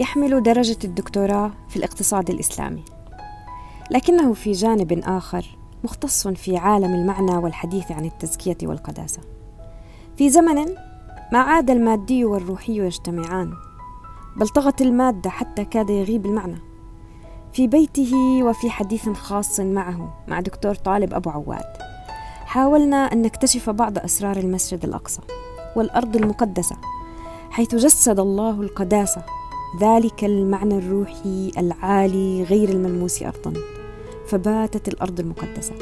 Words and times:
يحمل 0.00 0.42
درجة 0.42 0.78
الدكتوراه 0.84 1.50
في 1.68 1.76
الاقتصاد 1.76 2.30
الإسلامي. 2.30 2.84
لكنه 3.90 4.32
في 4.32 4.52
جانب 4.52 5.00
آخر 5.04 5.58
مختص 5.84 6.28
في 6.28 6.56
عالم 6.56 6.94
المعنى 6.94 7.36
والحديث 7.36 7.92
عن 7.92 8.04
التزكية 8.04 8.56
والقداسة. 8.62 9.20
في 10.16 10.30
زمن 10.30 10.64
ما 11.32 11.38
عاد 11.38 11.70
المادي 11.70 12.24
والروحي 12.24 12.78
يجتمعان 12.78 13.52
بل 14.36 14.48
طغت 14.48 14.82
المادة 14.82 15.30
حتى 15.30 15.64
كاد 15.64 15.90
يغيب 15.90 16.26
المعنى. 16.26 16.58
في 17.52 17.66
بيته 17.66 18.42
وفي 18.42 18.70
حديث 18.70 19.08
خاص 19.08 19.60
معه 19.60 20.14
مع 20.28 20.40
دكتور 20.40 20.74
طالب 20.74 21.14
أبو 21.14 21.30
عواد 21.30 21.76
حاولنا 22.44 22.96
أن 22.96 23.22
نكتشف 23.22 23.70
بعض 23.70 23.98
أسرار 23.98 24.36
المسجد 24.36 24.84
الأقصى 24.84 25.20
والأرض 25.76 26.16
المقدسة 26.16 26.76
حيث 27.50 27.74
جسد 27.74 28.20
الله 28.20 28.50
القداسة 28.50 29.22
ذلك 29.78 30.24
المعنى 30.24 30.78
الروحي 30.78 31.52
العالي 31.58 32.42
غير 32.42 32.68
الملموس 32.68 33.22
أرضا 33.22 33.52
فباتت 34.26 34.88
الأرض 34.88 35.20
المقدسة. 35.20 35.74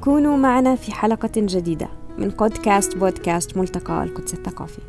كونوا 0.00 0.36
معنا 0.36 0.76
في 0.76 0.92
حلقة 0.92 1.30
جديدة 1.36 1.88
من 2.18 2.28
بودكاست 2.28 2.96
بودكاست 2.96 3.56
ملتقى 3.56 4.02
القدس 4.02 4.34
الثقافي. 4.34 4.80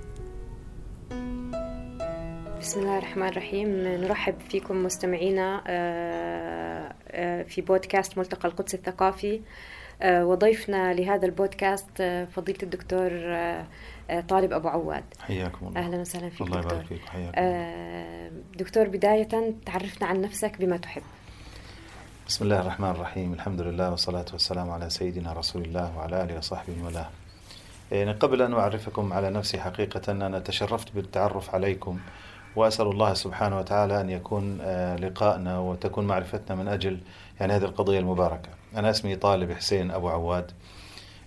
بسم 2.60 2.80
الله 2.80 2.98
الرحمن 2.98 3.28
الرحيم. 3.28 3.70
نرحب 3.84 4.36
فيكم 4.50 4.84
مستمعينا 4.84 5.64
آه، 5.68 6.94
آه، 7.12 7.44
في 7.44 7.62
بودكاست 7.62 8.18
ملتقى 8.18 8.48
القدس 8.48 8.74
الثقافي. 8.74 9.42
آه، 10.02 10.26
وضيفنا 10.26 10.94
لهذا 10.94 11.26
البودكاست 11.26 12.02
فضيلة 12.36 12.60
الدكتور 12.64 13.10
طالب 14.30 14.54
أبو 14.54 14.68
عواد. 14.68 15.04
حياكم 15.20 15.68
الله. 15.68 15.80
أهلا 15.80 15.98
وسهلا 15.98 16.30
فيك 16.30 16.42
الله 16.42 16.60
يبارك 16.60 16.86
فيك 16.86 17.02
حياكم 17.06 17.40
دكتور 18.58 18.88
بداية 18.88 19.54
تعرفنا 19.66 20.08
عن 20.08 20.22
نفسك 20.22 20.60
بما 20.60 20.78
تحب. 20.78 21.02
بسم 22.28 22.46
الله 22.46 22.60
الرحمن 22.60 22.90
الرحيم. 22.90 23.34
الحمد 23.34 23.62
لله 23.62 23.92
والصلاة 23.92 24.26
والسلام 24.34 24.70
على 24.70 24.90
سيدنا 24.90 25.34
رسول 25.34 25.62
الله 25.62 25.98
وعلى 25.98 26.24
آله 26.24 26.38
وصحبه 26.38 26.84
وله 26.86 27.10
يعني 27.92 28.12
قبل 28.12 28.42
أن 28.42 28.54
أعرفكم 28.54 29.14
على 29.14 29.30
نفسي 29.30 29.60
حقيقة 29.60 30.12
أنا 30.12 30.40
تشرفت 30.40 30.96
بالتعرف 30.96 31.56
عليكم 31.56 32.00
وأسأل 32.56 32.88
الله 32.88 33.14
سبحانه 33.14 33.60
وتعالى 33.60 34.02
أن 34.02 34.10
يكون 34.10 34.58
آه، 34.62 34.96
لقائنا 34.96 35.60
وتكون 35.60 36.08
معرفتنا 36.08 36.56
من 36.56 36.68
أجل 36.68 37.00
يعني 37.40 37.54
هذه 37.54 37.64
القضية 37.64 38.00
المباركة. 38.00 38.50
أنا 38.76 38.90
اسمي 38.90 39.16
طالب 39.16 39.52
حسين 39.52 39.92
أبو 39.92 40.10
عواد. 40.10 40.44
آه، 40.44 40.54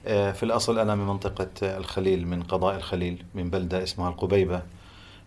في 0.05 0.42
الأصل 0.42 0.78
أنا 0.78 0.95
من 0.95 1.06
منطقة 1.06 1.48
الخليل 1.62 2.27
من 2.27 2.42
قضاء 2.42 2.77
الخليل 2.77 3.25
من 3.34 3.50
بلدة 3.50 3.83
اسمها 3.83 4.08
القبيبة. 4.08 4.62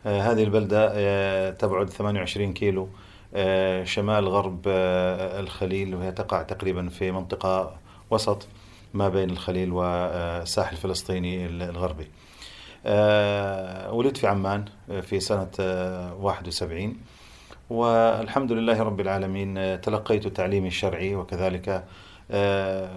آه، 0.06 0.22
هذه 0.22 0.44
البلدة 0.44 1.52
تبعد 1.52 1.90
28 1.90 2.54
كيلو 2.54 2.90
شمال 3.84 4.28
غرب 4.28 4.62
الخليل 4.68 5.96
وهي 5.96 6.12
تقع 6.12 6.42
تقريبا 6.42 6.90
في 6.90 7.12
منطقة 7.12 7.76
وسط 8.12 8.48
ما 8.94 9.10
بين 9.10 9.30
الخليل 9.30 9.72
والساحل 9.72 10.76
الفلسطيني 10.76 11.46
الغربي. 11.46 12.08
آه، 12.86 13.94
ولدت 13.94 14.18
في 14.18 14.28
عمان 14.28 14.66
آه، 14.90 15.02
في 15.02 15.20
سنة 15.20 15.50
71 15.60 16.90
آه، 16.90 16.96
والحمد 17.70 18.52
لله 18.52 18.84
رب 18.84 19.00
العالمين 19.00 19.82
تلقيت 19.82 20.28
تعليمي 20.28 20.68
الشرعي 20.68 21.16
وكذلك 21.16 21.86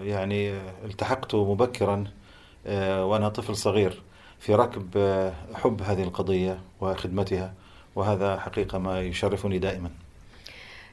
يعني 0.02 0.52
التحقت 0.84 1.34
مبكرا 1.34 2.04
وأنا 3.00 3.28
طفل 3.28 3.56
صغير 3.56 4.02
في 4.38 4.54
ركب 4.54 4.90
حب 5.54 5.82
هذه 5.82 6.02
القضية 6.02 6.60
وخدمتها 6.80 7.54
وهذا 7.96 8.38
حقيقة 8.38 8.78
ما 8.78 9.00
يشرفني 9.00 9.58
دائما 9.58 9.90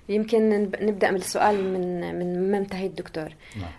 يمكن 0.10 0.50
نبدأ 0.82 1.12
من 1.12 1.18
السؤال 1.18 1.74
من 1.74 2.16
من 2.20 2.52
ما 2.52 2.58
انتهيت 2.58 2.92
دكتور 2.92 3.30
نعم. 3.56 3.72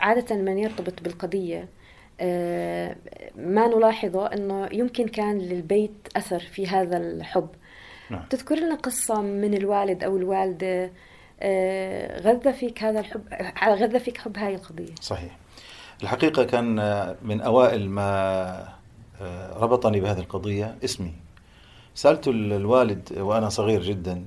عادة 0.00 0.36
من 0.36 0.58
يرتبط 0.58 1.02
بالقضية 1.02 1.68
ما 3.36 3.66
نلاحظه 3.66 4.26
إنه 4.26 4.68
يمكن 4.72 5.08
كان 5.08 5.38
للبيت 5.38 6.08
أثر 6.16 6.38
في 6.38 6.66
هذا 6.66 6.96
الحب 6.96 7.48
نعم. 8.10 8.22
تذكر 8.30 8.54
لنا 8.54 8.74
قصة 8.74 9.22
من 9.22 9.54
الوالد 9.54 10.04
أو 10.04 10.16
الوالدة 10.16 10.84
آه، 10.84 10.90
غذى 12.20 12.52
فيك 12.52 12.82
هذا 12.82 13.00
الحب 13.00 13.22
غذى 13.64 13.98
فيك 13.98 14.18
حب 14.18 14.38
هاي 14.38 14.54
القضية. 14.54 14.94
صحيح. 15.00 15.36
الحقيقة 16.02 16.44
كان 16.44 16.76
من 17.22 17.40
أوائل 17.40 17.90
ما 17.90 18.80
آه، 19.20 19.58
ربطني 19.58 20.00
بهذه 20.00 20.18
القضية 20.18 20.76
اسمي. 20.84 21.12
سألت 21.94 22.28
الوالد 22.28 23.18
وأنا 23.18 23.48
صغير 23.48 23.82
جدا 23.82 24.24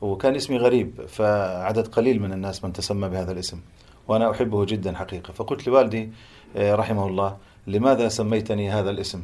وكان 0.00 0.34
اسمي 0.34 0.56
غريب 0.56 1.06
فعدد 1.08 1.86
قليل 1.86 2.22
من 2.22 2.32
الناس 2.32 2.64
من 2.64 2.72
تسمى 2.72 3.08
بهذا 3.08 3.32
الاسم 3.32 3.60
وأنا 4.08 4.30
أحبه 4.30 4.64
جدا 4.64 4.96
حقيقة. 4.96 5.32
فقلت 5.32 5.66
لوالدي 5.66 6.10
آه، 6.56 6.74
رحمه 6.74 7.06
الله 7.06 7.36
لماذا 7.66 8.08
سميتني 8.08 8.70
هذا 8.70 8.90
الاسم؟ 8.90 9.22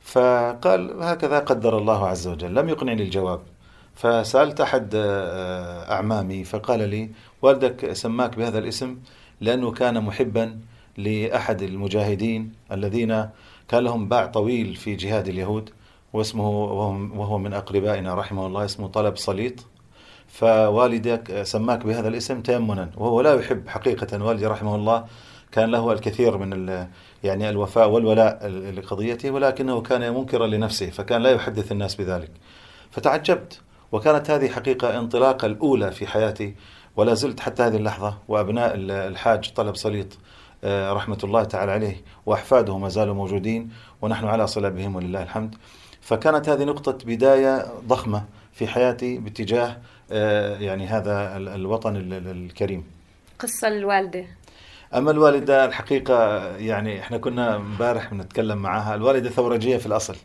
فقال 0.00 1.02
هكذا 1.02 1.38
قدر 1.38 1.78
الله 1.78 2.08
عز 2.08 2.28
وجل. 2.28 2.54
لم 2.54 2.68
يقنعني 2.68 3.02
الجواب. 3.02 3.40
فسألت 3.98 4.60
أحد 4.60 4.90
آه، 4.94 5.92
أعمامي 5.92 6.44
فقال 6.44 6.88
لي 6.88 7.10
والدك 7.42 7.92
سماك 7.92 8.36
بهذا 8.36 8.58
الاسم 8.58 8.98
لأنه 9.40 9.70
كان 9.72 10.04
محبا 10.04 10.60
لأحد 10.96 11.62
المجاهدين 11.62 12.52
الذين 12.72 13.28
كان 13.68 13.84
لهم 13.84 14.08
باع 14.08 14.26
طويل 14.26 14.76
في 14.76 14.94
جهاد 14.94 15.28
اليهود 15.28 15.70
واسمه 16.12 16.48
وهو 17.18 17.38
من 17.38 17.52
أقربائنا 17.52 18.14
رحمه 18.14 18.46
الله 18.46 18.64
اسمه 18.64 18.88
طلب 18.88 19.16
صليط. 19.16 19.66
فوالدك 20.28 21.42
سماك 21.42 21.86
بهذا 21.86 22.08
الاسم 22.08 22.40
تيمنا 22.40 22.90
وهو 22.96 23.20
لا 23.20 23.34
يحب 23.34 23.68
حقيقة 23.68 24.24
والدي 24.24 24.46
رحمه 24.46 24.74
الله. 24.74 25.04
كان 25.52 25.70
له 25.70 25.92
الكثير 25.92 26.38
من 26.38 26.86
يعني 27.24 27.50
الوفاء 27.50 27.88
والولاء 27.88 28.46
لقضيته 28.48 29.30
ولكنه 29.30 29.80
كان 29.80 30.14
منكرا 30.14 30.46
لنفسه 30.46 30.90
فكان 30.90 31.22
لا 31.22 31.30
يحدث 31.30 31.72
الناس 31.72 31.94
بذلك. 31.94 32.30
فتعجبت 32.90 33.60
وكانت 33.92 34.30
هذه 34.30 34.48
حقيقة 34.48 34.98
انطلاقة 34.98 35.46
الأولى 35.46 35.90
في 35.90 36.06
حياتي 36.06 36.54
ولا 36.96 37.14
زلت 37.14 37.40
حتى 37.40 37.62
هذه 37.62 37.76
اللحظة 37.76 38.18
وأبناء 38.28 38.72
الحاج 38.76 39.52
طلب 39.52 39.74
صليط 39.74 40.18
آه، 40.64 40.92
رحمة 40.92 41.18
الله 41.24 41.44
تعالى 41.44 41.72
عليه 41.72 41.96
وأحفاده 42.26 42.78
ما 42.78 42.88
زالوا 42.88 43.14
موجودين 43.14 43.70
ونحن 44.02 44.26
على 44.26 44.46
صلة 44.46 44.68
بهم 44.68 44.96
ولله 44.96 45.22
الحمد. 45.22 45.54
فكانت 46.00 46.48
هذه 46.48 46.64
نقطة 46.64 46.98
بداية 47.06 47.66
ضخمة 47.86 48.24
في 48.52 48.66
حياتي 48.66 49.18
باتجاه 49.18 49.76
آه، 50.12 50.58
يعني 50.58 50.86
هذا 50.86 51.36
الوطن 51.36 51.96
الكريم. 52.12 52.84
قصة 53.38 53.68
الوالدة. 53.68 54.24
أما 54.94 55.10
الوالدة 55.10 55.64
الحقيقة 55.64 56.46
يعني 56.56 57.00
إحنا 57.00 57.18
كنا 57.18 57.56
امبارح 57.56 58.10
بنتكلم 58.10 58.58
معها 58.58 58.94
الوالدة 58.94 59.30
ثورجية 59.30 59.76
في 59.76 59.86
الأصل. 59.86 60.16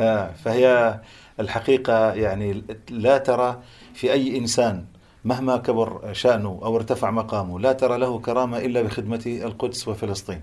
آه 0.00 0.30
فهي 0.44 1.00
الحقيقة 1.40 2.12
يعني 2.12 2.64
لا 2.90 3.18
ترى 3.18 3.62
في 3.94 4.12
أي 4.12 4.38
إنسان 4.38 4.84
مهما 5.24 5.56
كبر 5.56 6.12
شأنه 6.12 6.60
أو 6.62 6.76
ارتفع 6.76 7.10
مقامه 7.10 7.60
لا 7.60 7.72
ترى 7.72 7.98
له 7.98 8.18
كرامة 8.18 8.58
إلا 8.58 8.82
بخدمة 8.82 9.22
القدس 9.26 9.88
وفلسطين. 9.88 10.42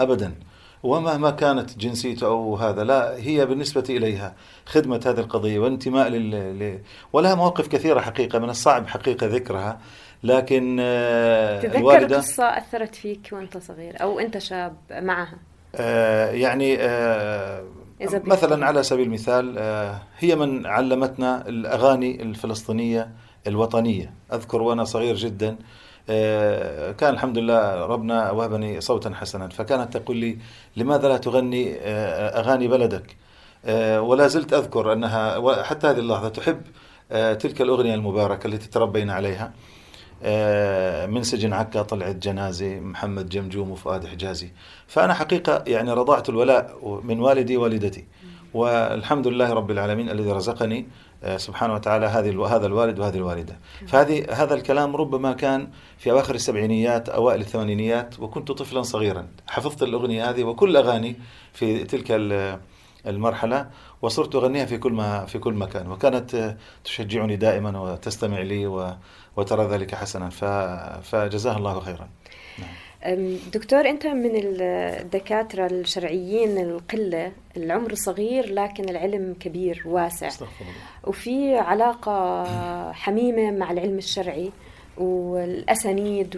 ابدا. 0.00 0.34
ومهما 0.82 1.30
كانت 1.30 1.78
جنسيته 1.78 2.26
أو 2.26 2.56
هذا 2.56 2.84
لا 2.84 3.16
هي 3.16 3.46
بالنسبة 3.46 3.84
إليها 3.90 4.34
خدمة 4.66 5.00
هذه 5.06 5.20
القضية 5.20 5.58
وانتماء 5.58 6.08
لل 6.08 6.78
ولها 7.12 7.34
مواقف 7.34 7.68
كثيرة 7.68 8.00
حقيقة 8.00 8.38
من 8.38 8.50
الصعب 8.50 8.88
حقيقة 8.88 9.26
ذكرها 9.26 9.80
لكن 10.22 10.76
آه، 10.80 11.60
تذكر 11.60 11.78
الوالدة 11.78 12.16
قصة 12.16 12.44
أثرت 12.44 12.94
فيك 12.94 13.28
وأنت 13.32 13.58
صغير 13.58 14.02
أو 14.02 14.20
أنت 14.20 14.38
شاب 14.38 14.76
معها؟ 14.90 15.38
آه 15.74 16.30
يعني 16.30 16.76
آه 16.80 17.64
إذا 18.00 18.22
مثلا 18.24 18.66
على 18.66 18.82
سبيل 18.82 19.06
المثال 19.06 19.54
آه 19.58 20.02
هي 20.18 20.36
من 20.36 20.66
علمتنا 20.66 21.48
الأغاني 21.48 22.22
الفلسطينية 22.22 23.10
الوطنية. 23.46 24.12
أذكر 24.32 24.62
وأنا 24.62 24.84
صغير 24.84 25.14
جدا 25.14 25.56
آه 26.08 26.92
كان 26.92 27.14
الحمد 27.14 27.38
لله 27.38 27.86
ربنا 27.86 28.30
وهبني 28.30 28.80
صوتا 28.80 29.14
حسنا 29.14 29.48
فكانت 29.48 29.96
تقول 29.96 30.16
لي 30.16 30.38
لماذا 30.76 31.08
لا 31.08 31.16
تغني 31.16 31.74
آه 31.74 32.40
أغاني 32.40 32.68
بلدك؟ 32.68 33.16
ولا 33.98 34.26
زلت 34.26 34.52
أذكر 34.52 34.92
أنها 34.92 35.62
حتى 35.62 35.86
هذه 35.86 35.98
اللحظة 35.98 36.28
تحب 36.28 36.60
تلك 37.38 37.60
الأغنية 37.60 37.94
المباركة 37.94 38.46
التي 38.46 38.68
تربينا 38.68 39.14
عليها. 39.14 39.52
من 41.06 41.22
سجن 41.22 41.52
عكا 41.52 41.82
طلعت 41.82 42.16
جنازة 42.16 42.80
محمد 42.80 43.28
جمجوم 43.28 43.70
وفؤاد 43.70 44.06
حجازي. 44.06 44.50
فأنا 44.86 45.14
حقيقة 45.14 45.64
يعني 45.66 45.92
رضعت 45.92 46.28
الولاء 46.28 46.78
من 47.04 47.20
والدي 47.20 47.56
والدتي 47.56 48.04
والحمد 48.54 49.26
لله 49.26 49.52
رب 49.52 49.70
العالمين 49.70 50.10
الذي 50.10 50.32
رزقني 50.32 50.86
آه، 51.24 51.36
سبحانه 51.36 51.74
وتعالى 51.74 52.06
هذه 52.06 52.46
هذا 52.56 52.66
الوالد 52.66 52.98
وهذه 52.98 53.16
الوالدة. 53.16 53.58
فهذه 53.86 54.26
هذا 54.30 54.54
الكلام 54.54 54.96
ربما 54.96 55.32
كان 55.32 55.68
في 55.98 56.10
أواخر 56.10 56.34
السبعينيات 56.34 57.08
أوائل 57.08 57.40
الثمانينيات 57.40 58.20
وكنت 58.20 58.52
طفلا 58.52 58.82
صغيرا. 58.82 59.26
حفظت 59.48 59.82
الأغنية 59.82 60.30
هذه 60.30 60.44
وكل 60.44 60.76
أغاني 60.76 61.16
في 61.52 61.84
تلك 61.84 62.06
المرحلة 63.06 63.68
وصرت 64.02 64.34
أغنيها 64.34 64.64
في 64.64 64.78
كل 64.78 64.92
ما 64.92 65.26
في 65.26 65.38
كل 65.38 65.54
مكان. 65.54 65.90
وكانت 65.90 66.56
تشجعني 66.84 67.36
دائما 67.36 67.80
وتستمع 67.80 68.40
لي 68.40 68.94
وترى 69.36 69.66
ذلك 69.66 69.94
حسنا 69.94 70.30
فجزاها 71.00 71.56
الله 71.56 71.80
خيرا. 71.80 72.08
نعم. 72.58 73.36
دكتور 73.52 73.88
أنت 73.88 74.06
من 74.06 74.30
الدكاترة 74.34 75.66
الشرعيين 75.66 76.58
القلة 76.58 77.32
العمر 77.56 77.94
صغير 77.94 78.52
لكن 78.52 78.88
العلم 78.88 79.36
كبير 79.40 79.82
واسع. 79.86 80.28
وفي 81.04 81.58
علاقة 81.58 82.44
حميمة 83.02 83.50
مع 83.50 83.70
العلم 83.70 83.98
الشرعي 83.98 84.52
والأسانيد 84.96 86.36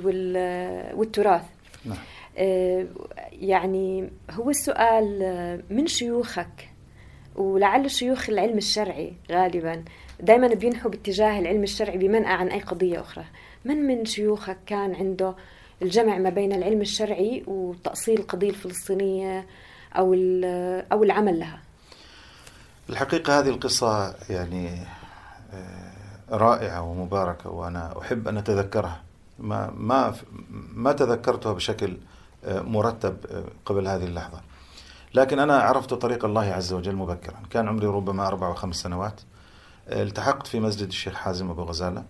والتراث. 0.95 1.45
نعم. 1.85 1.97
أه، 2.39 2.87
يعني 3.33 4.11
هو 4.31 4.51
السؤال 4.51 5.63
من 5.71 5.87
شيوخك؟ 5.87 6.69
ولعل 7.37 7.91
شيوخ 7.91 8.31
العلم 8.31 8.59
الشرعي 8.59 9.13
غالبا 9.33 9.85
دائما 10.21 10.49
بينحوا 10.49 10.91
باتجاه 10.91 11.39
العلم 11.39 11.63
الشرعي 11.63 11.99
بمنأى 11.99 12.33
عن 12.33 12.49
أي 12.49 12.61
قضية 12.61 13.01
أخرى. 13.01 13.25
من 13.65 13.77
من 13.77 14.05
شيوخك 14.05 14.57
كان 14.67 14.95
عنده 14.95 15.35
الجمع 15.83 16.19
ما 16.19 16.31
بين 16.31 16.53
العلم 16.53 16.81
الشرعي 16.81 17.45
وتأصيل 17.47 18.19
القضية 18.19 18.51
الفلسطينية 18.51 19.47
أو 19.97 20.15
أو 20.93 21.05
العمل 21.05 21.39
لها؟ 21.39 21.61
الحقيقة 22.91 23.39
هذه 23.39 23.49
القصة 23.49 24.15
يعني 24.31 24.69
آه، 25.53 25.93
رائعة 26.31 26.83
ومباركة 26.83 27.51
وأنا 27.51 28.01
أحب 28.01 28.29
أن 28.29 28.37
أتذكرها. 28.37 29.03
ما 29.39 29.71
ما 29.77 30.15
ما 30.75 30.93
تذكرتها 30.93 31.53
بشكل 31.53 31.97
آه، 32.45 32.61
مرتب 32.61 33.17
آه، 33.31 33.45
قبل 33.67 33.89
هذه 33.89 34.05
اللحظة. 34.05 34.41
لكن 35.15 35.39
أنا 35.39 35.59
عرفت 35.59 35.95
طريق 35.95 36.25
الله 36.25 36.45
عز 36.45 36.73
وجل 36.73 36.97
مبكرا. 36.97 37.43
كان 37.51 37.69
عمري 37.69 37.87
ربما 37.87 38.27
أربع 38.27 38.49
وخمس 38.49 38.77
سنوات. 38.77 39.21
التحقت 39.89 40.47
في 40.47 40.61
مسجد 40.61 40.89
الشيخ 40.89 41.15
حازم 41.15 41.51
أبو 41.51 41.63
غزالة 41.63 42.05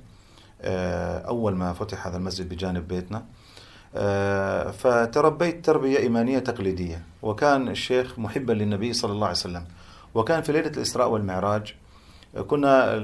أول 1.29 1.57
ما 1.57 1.73
فتح 1.73 2.07
هذا 2.07 2.17
المسجد 2.17 2.49
بجانب 2.49 2.89
بيتنا. 2.89 3.25
فتربيت 4.73 5.65
تربية 5.65 5.99
إيمانية 5.99 6.39
تقليدية 6.39 7.03
وكان 7.23 7.69
الشيخ 7.69 8.19
محبا 8.19 8.53
للنبي 8.53 8.93
صلى 8.93 9.13
الله 9.13 9.27
عليه 9.27 9.37
وسلم. 9.37 9.65
وكان 10.15 10.43
في 10.43 10.53
ليلة 10.53 10.69
الإسراء 10.69 11.09
والمعراج 11.09 11.75
كنا 12.47 12.97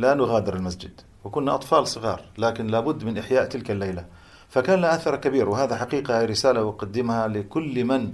لا 0.00 0.14
نغادر 0.14 0.56
المسجد 0.56 1.00
وكنا 1.24 1.54
أطفال 1.54 1.86
صغار 1.86 2.20
لكن 2.38 2.66
لابد 2.66 3.04
من 3.04 3.18
إحياء 3.18 3.44
تلك 3.44 3.70
الليلة. 3.70 4.04
فكان 4.48 4.80
له 4.80 4.94
أثر 4.94 5.16
كبير 5.16 5.48
وهذا 5.48 5.76
حقيقة 5.76 6.24
رسالة 6.24 6.68
أقدمها 6.68 7.28
لكل 7.28 7.84
من 7.84 8.12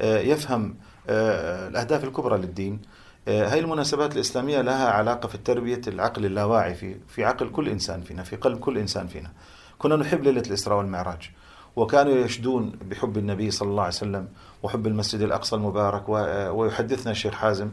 آه، 0.00 0.18
يفهم 0.18 0.76
آه، 1.08 1.68
الأهداف 1.68 2.04
الكبرى 2.04 2.38
للدين. 2.38 2.80
آه، 3.28 3.46
هذه 3.46 3.58
المناسبات 3.58 4.14
الإسلامية 4.14 4.60
لها 4.60 4.90
علاقة 4.90 5.28
في 5.28 5.34
التربية 5.34 5.80
العقل 5.86 6.26
اللاواعي 6.26 6.74
في 6.74 6.96
في 7.08 7.24
عقل 7.24 7.50
كل 7.50 7.68
إنسان 7.68 8.00
فينا 8.00 8.22
في 8.22 8.36
قلب 8.36 8.58
كل 8.58 8.78
إنسان 8.78 9.06
فينا. 9.06 9.30
كنا 9.78 9.96
نحب 9.96 10.22
ليلة 10.22 10.42
الإسراء 10.46 10.78
والمعراج 10.78 11.30
وكانوا 11.76 12.12
يشدون 12.12 12.72
بحب 12.90 13.18
النبي 13.18 13.50
صلى 13.50 13.68
الله 13.68 13.82
عليه 13.82 13.94
وسلم 13.94 14.28
وحب 14.62 14.86
المسجد 14.86 15.20
الأقصى 15.20 15.56
المبارك 15.56 16.08
ويحدثنا 16.54 17.12
الشيخ 17.12 17.34
حازم 17.34 17.70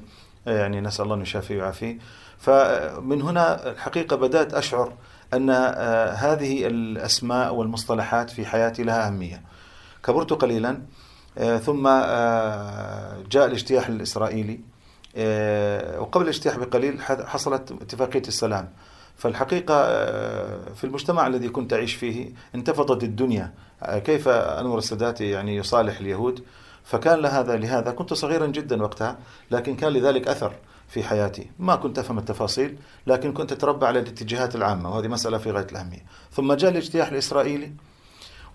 يعني 0.48 0.82
نسأل 0.82 1.04
الله 1.04 1.16
أن 1.16 1.22
يشافيه 1.22 1.56
ويعافيه. 1.56 1.98
فمن 2.38 3.22
هنا 3.22 3.72
الحقيقة 3.72 4.16
بدأت 4.16 4.54
أشعر 4.54 4.94
أن 5.34 5.50
آه، 5.50 6.12
هذه 6.12 6.68
الأسماء 6.68 7.54
والمصطلحات 7.56 8.30
في 8.30 8.46
حياتي 8.46 8.84
لها 8.84 9.08
أهمية. 9.08 9.42
كبرت 10.04 10.34
قليلا 10.34 10.82
آه، 11.38 11.58
ثم 11.58 11.88
آه، 11.88 13.18
جاء 13.32 13.46
الإجتياح 13.46 13.88
الإسرائيلي. 13.88 14.71
وقبل 16.00 16.24
الاجتياح 16.24 16.58
بقليل 16.58 17.02
حصلت 17.02 17.72
اتفاقية 17.72 18.22
السلام. 18.28 18.70
فالحقيقة 19.18 19.86
في 20.74 20.84
المجتمع 20.84 21.28
الذي 21.28 21.50
كنت 21.50 21.74
أعيش 21.74 21.94
فيه 21.94 22.30
انتفضت 22.56 23.04
الدنيا. 23.04 23.54
كيف 23.86 24.28
أنور 24.28 24.78
السادات 24.78 25.22
يعني 25.22 25.56
يصالح 25.56 26.00
اليهود؟ 26.00 26.44
فكان 26.84 27.20
لهذا 27.20 27.56
لهذا. 27.56 27.92
كنت 27.92 28.14
صغيرا 28.14 28.48
جدا 28.48 28.84
وقتها 28.84 29.18
لكن 29.52 29.76
كان 29.76 29.94
لذلك 29.94 30.28
أثر 30.28 30.54
في 30.88 31.04
حياتي. 31.04 31.50
ما 31.60 31.76
كنت 31.76 32.00
أفهم 32.00 32.18
التفاصيل 32.18 32.78
لكن 33.08 33.34
كنت 33.34 33.52
أتربى 33.52 33.86
على 33.86 34.00
الاتجاهات 34.00 34.56
العامة 34.56 34.96
وهذه 34.96 35.08
مسألة 35.08 35.38
في 35.38 35.52
غاية 35.52 35.68
الأهمية. 35.72 36.06
ثم 36.32 36.54
جاء 36.54 36.72
الاجتياح 36.72 37.08
الإسرائيلي. 37.08 37.72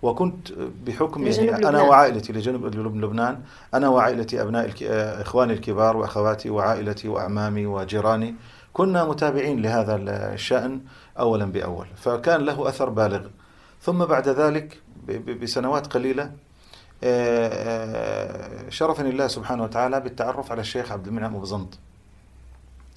وكنت 0.01 0.51
بحكم 0.85 1.27
يعني 1.27 1.55
أنا 1.55 1.81
وعائلتي 1.81 2.33
لجنوب 2.33 2.65
لبنان 2.75 3.41
أنا 3.73 3.87
وعائلتي 3.89 4.41
أبناء 4.41 4.73
إخواني 5.21 5.53
الكبار 5.53 5.97
وأخواتي 5.97 6.49
وعائلتي 6.49 7.07
وأعمامي 7.07 7.65
وجيراني 7.65 8.35
كنا 8.73 9.05
متابعين 9.05 9.61
لهذا 9.61 9.95
الشأن 10.33 10.81
أولا 11.19 11.45
بأول. 11.45 11.87
فكان 11.95 12.41
له 12.41 12.69
أثر 12.69 12.89
بالغ. 12.89 13.27
ثم 13.81 14.05
بعد 14.05 14.27
ذلك 14.27 14.81
بسنوات 15.41 15.87
قليلة 15.87 16.31
آه، 17.03 17.49
آه، 17.53 18.69
شرفني 18.69 19.09
الله 19.09 19.27
سبحانه 19.27 19.63
وتعالى 19.63 19.99
بالتعرف 19.99 20.51
على 20.51 20.61
الشيخ 20.61 20.91
عبد 20.91 21.07
المنعم 21.07 21.35
أبو 21.35 21.45
زنط 21.45 21.79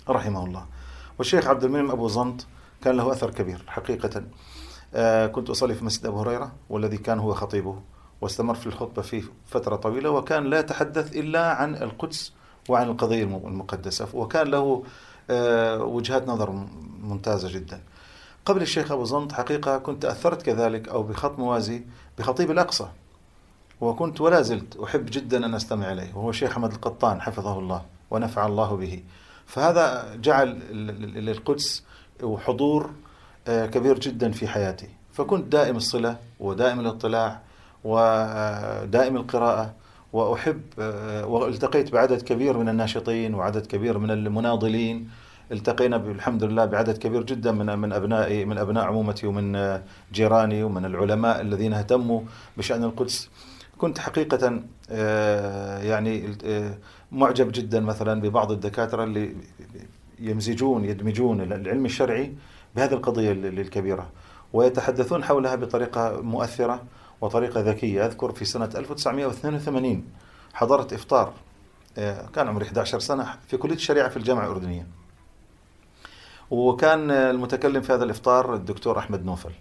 رحمه 0.08 0.44
الله. 0.44 0.66
والشيخ 1.18 1.46
عبد 1.46 1.64
المنعم 1.64 1.90
أبو 1.90 2.08
زنط 2.08 2.46
كان 2.84 2.96
له 2.96 3.12
أثر 3.12 3.30
كبير 3.30 3.62
حقيقة. 3.66 4.18
آه، 4.18 4.22
كنت 5.32 5.50
أصلي 5.50 5.74
في 5.74 5.84
مسجد 5.84 6.06
أبو 6.06 6.20
هريرة 6.20 6.52
والذي 6.70 6.96
كان 6.98 7.18
هو 7.18 7.34
خطيبه 7.34 7.80
واستمر 8.20 8.54
في 8.54 8.66
الخطبة 8.66 9.02
في 9.02 9.22
فترة 9.46 9.76
طويلة 9.76 10.10
وكان 10.10 10.44
لا 10.44 10.58
يتحدث 10.58 11.16
إلا 11.16 11.52
عن 11.54 11.74
القدس 11.74 12.32
وعن 12.68 12.88
القضية 12.88 13.22
المقدسة 13.24 14.08
وكان 14.14 14.46
له 14.48 14.82
وجهات 15.80 16.28
نظر 16.28 16.50
ممتازة 17.02 17.52
جدا. 17.52 17.80
قبل 18.44 18.62
الشيخ 18.62 18.92
أبو 18.92 19.04
زنط 19.04 19.32
حقيقة 19.32 19.78
كنت 19.78 20.02
تأثرت 20.02 20.42
كذلك 20.42 20.88
أو 20.88 21.02
بخط 21.02 21.38
موازي 21.38 21.82
بخطيب 22.18 22.50
الأقصى 22.50 22.88
وكنت 23.80 24.20
ولا 24.20 24.42
زلت 24.42 24.76
أحب 24.76 25.06
جدا 25.10 25.46
أن 25.46 25.54
أستمع 25.54 25.92
إليه 25.92 26.14
وهو 26.14 26.30
الشيخ 26.30 26.50
أحمد 26.50 26.72
القطان 26.72 27.20
حفظه 27.20 27.58
الله 27.58 27.82
ونفع 28.10 28.46
الله 28.46 28.76
به. 28.76 29.02
فهذا 29.46 30.14
جعل 30.16 30.48
للقدس 31.24 31.84
وحضور 32.22 32.84
آه، 32.84 32.90
كبير 33.50 33.98
جدا 33.98 34.30
في 34.32 34.48
حياتي. 34.48 34.88
فكنت 35.12 35.52
دائم 35.52 35.76
الصلة 35.76 36.16
ودائم 36.40 36.80
الاطلاع 36.80 37.40
ودائم 37.84 39.16
القراءة 39.16 39.74
وأحب 40.12 40.60
آه، 40.78 41.26
والتقيت 41.26 41.92
بعدد 41.92 42.22
كبير 42.22 42.58
من 42.58 42.68
الناشطين 42.68 43.34
وعدد 43.34 43.66
كبير 43.66 43.98
من 43.98 44.10
المناضلين. 44.10 45.10
التقينا 45.52 45.96
بالحمد 45.96 46.44
لله 46.44 46.64
بعدد 46.64 46.98
كبير 46.98 47.22
جدا 47.22 47.52
من 47.52 47.78
من 47.78 47.92
ابنائي 47.92 48.44
من 48.44 48.58
أبناء 48.58 48.84
عمومتي 48.84 49.26
ومن 49.26 49.80
جيراني 50.12 50.62
ومن 50.62 50.84
العلماء 50.84 51.40
الذين 51.40 51.72
اهتموا 51.72 52.20
بشأن 52.56 52.84
القدس. 52.84 53.28
كنت 53.80 53.98
حقيقه 53.98 54.60
آه، 54.90 55.82
يعني 55.82 56.36
آه، 56.44 56.78
معجب 57.12 57.52
جدا 57.52 57.80
مثلا 57.80 58.20
ببعض 58.20 58.52
الدكاترة 58.52 59.04
اللي 59.04 59.36
يمزجون 60.18 60.84
يدمجون 60.84 61.40
العلم 61.40 61.84
الشرعي 61.84 62.32
بهذه 62.76 62.92
القضية 62.92 63.32
الكبيرة. 63.32 64.10
ويتحدثون 64.52 65.24
حولها 65.24 65.54
بطريقة 65.54 66.20
مؤثرة 66.20 66.82
وطريقة 67.20 67.60
ذكية. 67.60 68.06
أذكر 68.06 68.32
في 68.32 68.44
سنة 68.44 68.70
1982 68.74 70.04
حضرت 70.54 70.92
إفطار 70.92 71.32
آه، 71.98 72.26
كان 72.26 72.48
عمري 72.48 72.64
11 72.64 72.98
سنة 73.00 73.34
في 73.48 73.56
كلية 73.56 73.74
الشريعة 73.74 74.08
في 74.08 74.16
الجامعة 74.16 74.44
الأردنية. 74.44 74.86
وكان 76.50 77.10
المتكلم 77.10 77.82
في 77.82 77.92
هذا 77.92 78.04
الإفطار 78.04 78.54
الدكتور 78.54 78.98
أحمد 78.98 79.24
نوفل. 79.24 79.52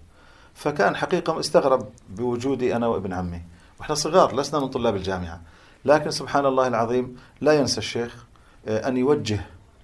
فكان 0.54 0.96
حقيقة 0.96 1.40
استغرب 1.40 1.90
بوجودي 2.10 2.76
أنا 2.76 2.88
وابن 2.88 3.14
عمي. 3.14 3.42
وإحنا 3.80 3.96
صغار 3.96 4.36
لسنا 4.36 4.60
من 4.60 4.68
طلاب 4.68 4.96
الجامعة. 4.96 5.42
لكن 5.86 6.12
سبحان 6.12 6.46
الله 6.46 6.68
العظيم 6.68 7.18
لا 7.42 7.54
ينسى 7.54 7.78
الشيخ 7.78 8.26
آه، 8.68 8.88
أن 8.88 8.98
يوجه 8.98 9.40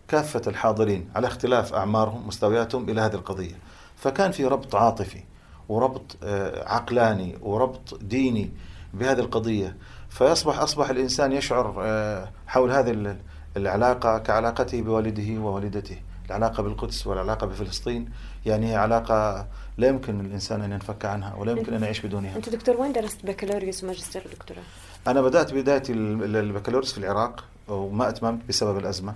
كافة 0.07 0.41
الحاضرين 0.47 1.09
على 1.15 1.27
اختلاف 1.27 1.73
أعمارهم 1.73 2.27
مستوياتهم 2.27 2.89
إلى 2.89 3.01
هذه 3.01 3.13
القضية. 3.13 3.55
فكان 3.95 4.31
في 4.31 4.45
ربط 4.45 4.75
عاطفي 4.75 5.23
وربط 5.69 6.17
آه، 6.23 6.69
عقلاني 6.73 7.37
وربط 7.41 7.99
ديني 8.03 8.51
بهذه 8.93 9.19
القضية. 9.19 9.75
فيصبح 10.09 10.59
أصبح 10.59 10.89
الإنسان 10.89 11.31
يشعر 11.31 11.75
آه، 11.79 12.29
حول 12.47 12.71
هذه 12.71 13.15
العلاقة 13.57 14.17
كعلاقته 14.17 14.81
بوالده 14.81 15.41
ووالدته. 15.41 15.97
العلاقة 16.27 16.63
بالقدس 16.63 17.07
والعلاقة 17.07 17.47
بفلسطين 17.47 18.09
يعني 18.45 18.71
هي 18.71 18.75
علاقة 18.75 19.47
لا 19.77 19.87
يمكن 19.87 20.19
الإنسان 20.19 20.61
أن 20.61 20.71
ينفك 20.71 21.05
عنها 21.05 21.35
ولا 21.35 21.51
يمكن 21.51 21.73
أن 21.73 21.83
يعيش 21.83 22.05
بدونها. 22.05 22.35
أنت 22.35 22.49
دكتور 22.49 22.77
وين 22.77 22.93
درست 22.93 23.25
بكالوريوس 23.25 23.83
وماجستير 23.83 24.23
ودكتوراه؟ 24.25 24.63
أنا 25.07 25.21
بدأت 25.21 25.53
بدايتي 25.53 25.93
البكالوريوس 25.93 26.91
في 26.91 26.97
العراق 26.97 27.43
وما 27.67 28.09
أتممت 28.09 28.39
بسبب 28.49 28.77
الأزمة. 28.77 29.13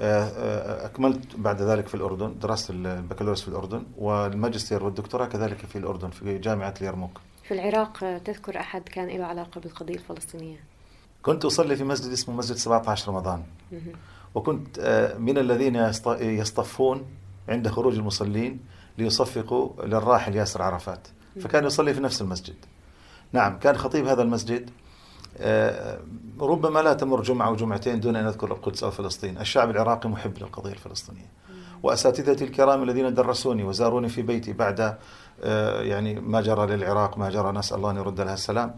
آه، 0.00 0.24
آه، 0.24 0.86
أكملت 0.86 1.36
بعد 1.36 1.62
ذلك 1.62 1.88
في 1.88 1.94
الأردن 1.94 2.38
درست 2.38 2.70
البكالوريوس 2.70 3.42
في 3.42 3.48
الأردن 3.48 3.82
والماجستير 3.98 4.84
والدكتوراه 4.84 5.26
كذلك 5.26 5.56
في 5.56 5.78
الأردن 5.78 6.10
في 6.10 6.38
جامعة 6.38 6.74
اليرموك. 6.80 7.20
في 7.44 7.54
العراق 7.54 7.98
تذكر 8.24 8.60
أحد 8.60 8.82
كان 8.82 9.08
له 9.18 9.24
علاقة 9.24 9.60
بالقضية 9.60 9.94
الفلسطينية؟ 9.94 10.64
كنت 11.22 11.44
أصلي 11.44 11.76
في 11.76 11.84
مسجد 11.84 12.12
اسمه 12.12 12.34
مسجد 12.34 12.56
17 12.56 13.08
رمضان. 13.08 13.42
وكنت 14.34 14.78
آه، 14.78 15.18
من 15.18 15.38
الذين 15.38 15.76
يصطفون 16.20 17.06
عند 17.48 17.68
خروج 17.68 17.94
المصلين 17.94 18.60
ليصفقوا 18.98 19.86
للراحل 19.86 20.36
ياسر 20.36 20.62
عرفات. 20.62 21.08
فكان 21.40 21.64
يصلي 21.64 21.94
في 21.94 22.00
نفس 22.00 22.22
المسجد. 22.22 22.56
نعم 23.32 23.58
كان 23.58 23.76
خطيب 23.76 24.06
هذا 24.06 24.22
المسجد. 24.22 24.70
آه، 24.70 24.72
ربما 26.40 26.78
لا 26.82 26.92
تمر 26.92 27.22
جمعة 27.22 27.48
أو 27.48 27.56
جمعتين 27.56 28.00
دون 28.00 28.16
أن 28.16 28.26
أذكر 28.26 28.52
القدس 28.52 28.84
أو 28.84 28.90
فلسطين. 28.90 29.38
الشعب 29.38 29.70
العراقي 29.70 30.08
محب 30.08 30.38
للقضية 30.38 30.72
الفلسطينية. 30.72 31.30
وأساتذتي 31.82 32.44
الكرام 32.44 32.82
الذين 32.82 33.14
درسوني 33.14 33.64
وزاروني 33.64 34.08
في 34.08 34.22
بيتي 34.22 34.52
بعد 34.52 34.96
آه، 35.42 35.82
يعني 35.82 36.20
ما 36.20 36.40
جرى 36.40 36.76
للعراق 36.76 37.18
ما 37.18 37.30
جرى 37.30 37.52
نسأل 37.52 37.76
الله 37.76 37.90
أن 37.90 37.96
يرد 37.96 38.20
لها 38.20 38.34
السلام. 38.34 38.74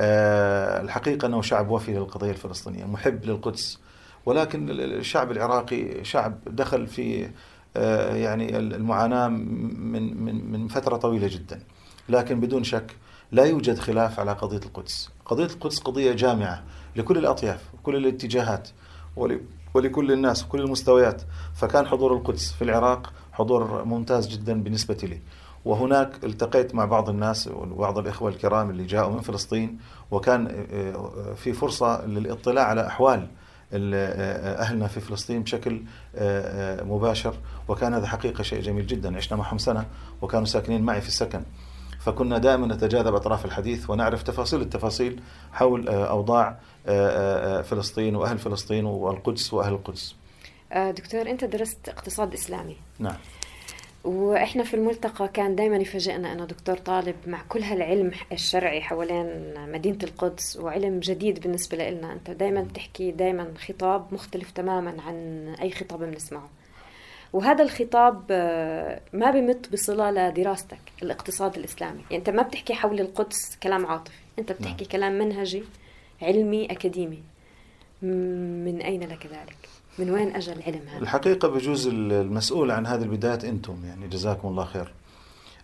آه، 0.00 0.80
الحقيقة 0.80 1.26
أنه 1.26 1.42
شعب 1.42 1.70
وفي 1.70 1.92
للقضية 1.92 2.30
الفلسطينية 2.30 2.84
محب 2.84 3.24
للقدس. 3.24 3.78
ولكن 4.26 4.70
الشعب 4.70 5.30
العراقي 5.30 6.04
شعب 6.04 6.38
دخل 6.46 6.86
في 6.86 7.30
يعني 8.10 8.56
المعاناة 8.56 9.28
من 9.28 10.24
من 10.24 10.52
من 10.52 10.68
فترة 10.68 10.96
طويلة 10.96 11.28
جدا. 11.28 11.60
لكن 12.08 12.40
بدون 12.40 12.64
شك 12.64 12.96
لا 13.32 13.44
يوجد 13.44 13.78
خلاف 13.78 14.20
على 14.20 14.32
قضية 14.32 14.60
القدس. 14.66 15.10
قضية 15.24 15.44
القدس 15.44 15.78
قضية 15.78 16.12
جامعة 16.12 16.62
لكل 16.96 17.18
الأطياف 17.18 17.60
وكل 17.74 17.96
الاتجاهات 17.96 18.68
ولكل 19.74 20.12
الناس 20.12 20.44
وكل 20.44 20.60
المستويات. 20.60 21.22
فكان 21.54 21.86
حضور 21.86 22.14
القدس 22.14 22.52
في 22.52 22.62
العراق 22.62 23.12
حضور 23.32 23.84
ممتاز 23.84 24.28
جدا 24.28 24.62
بالنسبة 24.62 24.98
لي. 25.02 25.20
وهناك 25.64 26.24
التقيت 26.24 26.74
مع 26.74 26.84
بعض 26.84 27.08
الناس 27.08 27.48
وبعض 27.48 27.98
الإخوة 27.98 28.30
الكرام 28.30 28.70
اللي 28.70 28.84
جاءوا 28.84 29.12
من 29.12 29.20
فلسطين 29.20 29.78
وكان 30.10 30.46
آه، 30.46 30.94
آه، 30.94 31.34
في 31.34 31.52
فرصة 31.52 32.06
للاطلاع 32.06 32.64
على 32.64 32.86
أحوال 32.86 33.28
آه، 33.72 34.62
أهلنا 34.62 34.86
في 34.86 35.00
فلسطين 35.00 35.42
بشكل 35.42 35.82
مباشر. 36.84 37.34
وكان 37.68 37.94
هذا 37.94 38.06
حقيقة 38.06 38.42
شيء 38.42 38.60
جميل 38.60 38.86
جدا. 38.86 39.16
عشنا 39.16 39.38
معهم 39.38 39.58
سنة 39.58 39.86
وكانوا 40.22 40.46
ساكنين 40.46 40.82
معي 40.82 41.00
في 41.00 41.08
السكن. 41.08 41.42
فكنا 42.04 42.38
دائما 42.38 42.66
نتجاذب 42.66 43.14
أطراف 43.14 43.44
الحديث 43.44 43.90
ونعرف 43.90 44.22
تفاصيل 44.22 44.60
التفاصيل 44.60 45.20
حول 45.52 45.88
آه، 45.88 46.04
أوضاع 46.04 46.58
آه، 46.86 47.58
آه، 47.58 47.62
فلسطين 47.62 48.16
وأهل 48.16 48.38
فلسطين 48.38 48.84
والقدس 48.84 49.54
وأهل 49.54 49.72
القدس. 49.72 50.16
دكتور 50.74 51.30
أنت 51.30 51.44
درست 51.44 51.88
اقتصاد 51.88 52.32
إسلامي. 52.34 52.76
نعم. 52.98 53.16
وإحنا 54.04 54.64
في 54.64 54.74
الملتقى 54.74 55.28
كان 55.28 55.56
دائما 55.56 55.76
يفاجئنا 55.76 56.32
انه 56.32 56.44
دكتور 56.44 56.76
طالب 56.76 57.14
مع 57.26 57.42
كل 57.48 57.62
هالعلم 57.62 58.12
الشرعي 58.32 58.80
حوالين 58.80 59.54
مدينة 59.72 59.98
القدس 60.02 60.56
وعلم 60.56 61.00
جديد 61.00 61.40
بالنسبة 61.40 61.90
لنا. 61.90 62.12
أنت 62.12 62.30
دائما 62.30 62.62
بتحكي 62.62 63.10
دائما 63.10 63.54
خطاب 63.68 64.06
مختلف 64.12 64.50
تماما 64.50 65.02
عن 65.06 65.48
أي 65.62 65.70
خطاب 65.70 66.00
بنسمعه. 66.00 66.48
وهذا 67.34 67.64
الخطاب 67.64 68.22
آه، 68.30 69.00
ما 69.12 69.30
بمت 69.30 69.72
بصلة 69.72 70.10
لدراستك 70.10 70.78
الاقتصاد 71.02 71.56
الإسلامي 71.56 72.00
يعني 72.00 72.16
أنت 72.16 72.30
ما 72.30 72.42
بتحكي 72.42 72.74
حول 72.74 73.00
القدس 73.00 73.56
كلام 73.62 73.86
عاطفي 73.86 74.14
أنت 74.38 74.52
بتحكي 74.52 74.84
نعم. 74.84 74.92
كلام 74.92 75.18
منهجي 75.18 75.64
علمي 76.22 76.66
أكاديمي 76.66 77.22
من 78.02 78.80
أين 78.82 79.02
لك 79.02 79.26
ذلك؟ 79.26 79.68
من 79.98 80.10
وين 80.10 80.36
أجى 80.36 80.52
العلم 80.52 80.88
هذا؟ 80.88 80.98
الحقيقة 80.98 81.48
بجوز 81.48 81.86
المسؤول 81.88 82.70
عن 82.70 82.86
هذه 82.86 83.02
البدايات 83.02 83.44
أنتم 83.44 83.84
يعني 83.84 84.08
جزاكم 84.08 84.48
الله 84.48 84.64
خير 84.64 84.92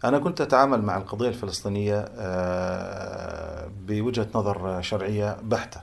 أنا 0.05 0.19
كنت 0.19 0.41
أتعامل 0.41 0.83
مع 0.83 0.97
القضية 0.97 1.29
الفلسطينية 1.29 2.05
آه، 2.19 3.71
بوجهة 3.87 4.27
نظر 4.35 4.83
شرعية 4.83 5.37
بحتة 5.43 5.81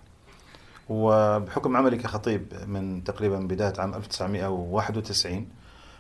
وبحكم 0.90 1.78
عملي 1.78 1.98
كخطيب 1.98 2.54
من 2.68 3.04
تقريبا 3.04 3.40
بداية 3.40 3.74
عام 3.78 3.94
1991 3.94 5.48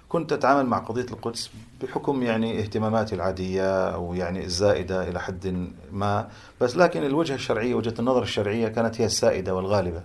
كنت 0.09 0.33
أتعامل 0.33 0.65
مع 0.65 0.77
قضية 0.77 1.05
القدس 1.11 1.49
بحكم 1.81 2.23
يعني 2.23 2.59
اهتماماتي 2.59 3.15
العادية 3.15 3.89
أو 3.89 4.13
يعني 4.13 4.45
الزائدة 4.45 5.09
إلى 5.09 5.19
حد 5.19 5.69
ما. 5.91 6.27
بس 6.61 6.77
لكن 6.77 7.03
الوجهة 7.03 7.35
الشرعية 7.35 7.75
وجهة 7.75 7.93
النظر 7.99 8.23
الشرعية 8.23 8.67
كانت 8.67 9.01
هي 9.01 9.05
السائدة 9.05 9.55
والغالبة. 9.55 10.01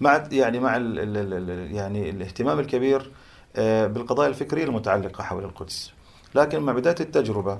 مع 0.00 0.28
يعني 0.32 0.60
مع 0.60 0.76
ال 0.76 0.98
ال 0.98 1.74
يعني 1.74 2.10
الاهتمام 2.10 2.60
الكبير 2.60 3.10
آه، 3.56 3.86
بالقضايا 3.86 4.28
الفكرية 4.28 4.64
المتعلقة 4.64 5.22
حول 5.22 5.44
القدس. 5.44 5.92
لكن 6.34 6.60
مع 6.60 6.72
بداية 6.72 6.96
التجربة 7.00 7.58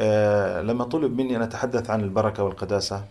آه، 0.00 0.62
لما 0.62 0.84
طلب 0.84 1.20
مني 1.20 1.36
أن 1.36 1.42
أتحدث 1.42 1.90
عن 1.90 2.00
البركة 2.00 2.42
والقداسة 2.42 3.04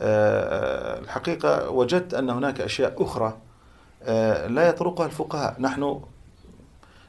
آه، 0.00 0.98
الحقيقة 0.98 1.70
وجدت 1.70 2.14
أن 2.14 2.30
هناك 2.30 2.60
أشياء 2.60 3.02
أخرى 3.02 3.36
لا 4.48 4.68
يطرقها 4.68 5.06
الفقهاء. 5.06 5.56
نحن 5.60 6.00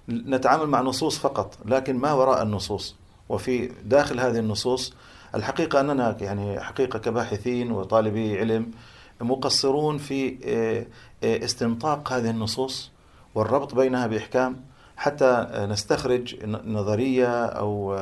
نتعامل 0.10 0.66
مع 0.68 0.82
نصوص 0.82 1.18
فقط 1.18 1.58
لكن 1.66 1.98
ما 1.98 2.14
وراء 2.14 2.44
النصوص. 2.44 2.96
وفي 3.30 3.72
داخل 3.86 4.20
هذه 4.20 4.40
النصوص 4.40 4.94
الحقيقة 5.36 5.80
أننا 5.80 6.18
يعني 6.22 6.60
حقيقة 6.60 7.00
كباحثين 7.00 7.72
وطالبي 7.72 8.40
علم 8.40 8.72
مقصرون 9.22 9.98
في 9.98 10.38
آه، 10.46 10.86
آه، 11.24 11.46
استنطاق 11.46 12.14
هذه 12.14 12.30
النصوص 12.30 12.92
والربط 13.36 13.76
بينها 13.76 14.08
بإحكام. 14.08 14.62
حتى 14.98 15.48
نستخرج 15.70 16.46
نظرية 16.66 17.46
أو 17.46 17.98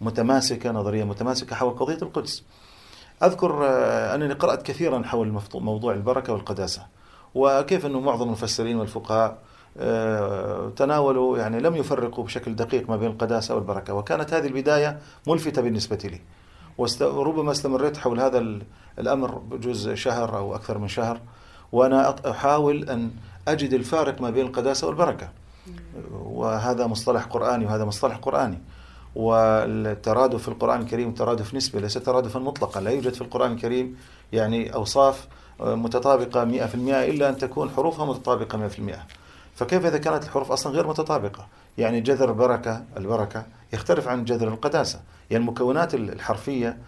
متماسكة 0.00 0.70
نظرية 0.70 1.04
متماسكة 1.04 1.56
حول 1.56 1.70
قضية 1.70 1.98
القدس. 2.02 2.44
أذكر 3.22 3.66
آه، 3.66 4.14
أنني 4.14 4.34
قرأت 4.34 4.62
كثيرا 4.62 5.02
حول 5.02 5.40
موضوع 5.54 5.94
البركة 5.94 6.32
والقداسة. 6.32 6.86
وكيف 7.34 7.86
أنه 7.86 8.00
معظم 8.00 8.26
المفسرين 8.26 8.76
والفقهاء 8.76 9.30
آه، 9.30 9.36
تناولوا 10.76 11.38
يعني 11.38 11.60
لم 11.60 11.76
يفرقوا 11.76 12.24
بشكل 12.24 12.56
دقيق 12.56 12.90
ما 12.90 12.96
بين 12.96 13.10
القداسة 13.10 13.54
والبركة. 13.54 13.94
وكانت 13.94 14.34
هذه 14.34 14.46
البداية 14.46 14.98
ملفتة 15.26 15.62
بالنسبة 15.62 15.98
لي. 16.04 16.20
وربما 17.00 17.52
استمريت 17.52 17.96
حول 17.96 18.20
هذا 18.20 18.58
الأمر 18.98 19.38
بجوز 19.38 19.90
شهر 19.90 20.36
أو 20.36 20.54
أكثر 20.54 20.78
من 20.78 20.88
شهر 20.88 21.20
وأنا 21.72 22.16
أحاول 22.30 22.88
أن 22.88 23.10
أجد 23.48 23.72
الفارق 23.72 24.20
ما 24.20 24.30
بين 24.30 24.46
القداسة 24.46 24.86
والبركة. 24.86 25.28
وهذا 26.12 26.86
مصطلح 26.86 27.24
قرآني 27.24 27.66
وهذا 27.66 27.84
مصطلح 27.84 28.16
قرآني. 28.16 28.58
والترادف 29.14 30.42
في 30.42 30.48
القرآن 30.48 30.80
الكريم 30.80 31.12
ترادف 31.12 31.54
نسبي 31.54 31.80
ليس 31.80 31.94
ترادفا 31.94 32.38
مطلقا. 32.38 32.80
لا 32.80 32.90
يوجد 32.90 33.12
في 33.14 33.22
القرآن 33.22 33.52
الكريم 33.52 33.96
يعني 34.32 34.74
أوصاف 34.74 35.28
متطابقة 35.60 36.44
100% 36.44 36.44
إلا 36.74 37.28
أن 37.28 37.38
تكون 37.38 37.70
حروفها 37.70 38.06
متطابقة 38.06 38.68
100% 38.68 38.72
فكيف 39.54 39.86
إذا 39.86 39.98
كانت 39.98 40.24
الحروف 40.24 40.52
أصلا 40.52 40.72
غير 40.72 40.86
متطابقة؟ 40.86 41.48
يعني 41.78 42.00
جذر 42.00 42.32
بركة 42.32 42.84
البركة 42.96 43.46
يختلف 43.72 44.08
عن 44.08 44.24
جذر 44.24 44.48
القداسة. 44.48 45.00
يعني 45.30 45.44
المكونات 45.44 45.94
الحرفية 45.94 46.78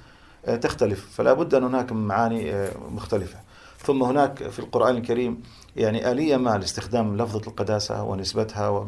آه، 0.46 0.56
تختلف 0.56 1.14
فلا 1.14 1.32
بد 1.32 1.54
أن 1.54 1.64
هناك 1.64 1.92
معاني 1.92 2.54
آه، 2.54 2.70
مختلفة. 2.90 3.38
ثم 3.78 4.02
هناك 4.02 4.48
في 4.48 4.58
القرآن 4.58 4.96
الكريم 4.96 5.42
يعني 5.76 6.10
آلية 6.10 6.36
ما 6.36 6.58
لاستخدام 6.58 7.16
لفظة 7.16 7.40
القداسة 7.46 8.02
ونسبتها 8.02 8.86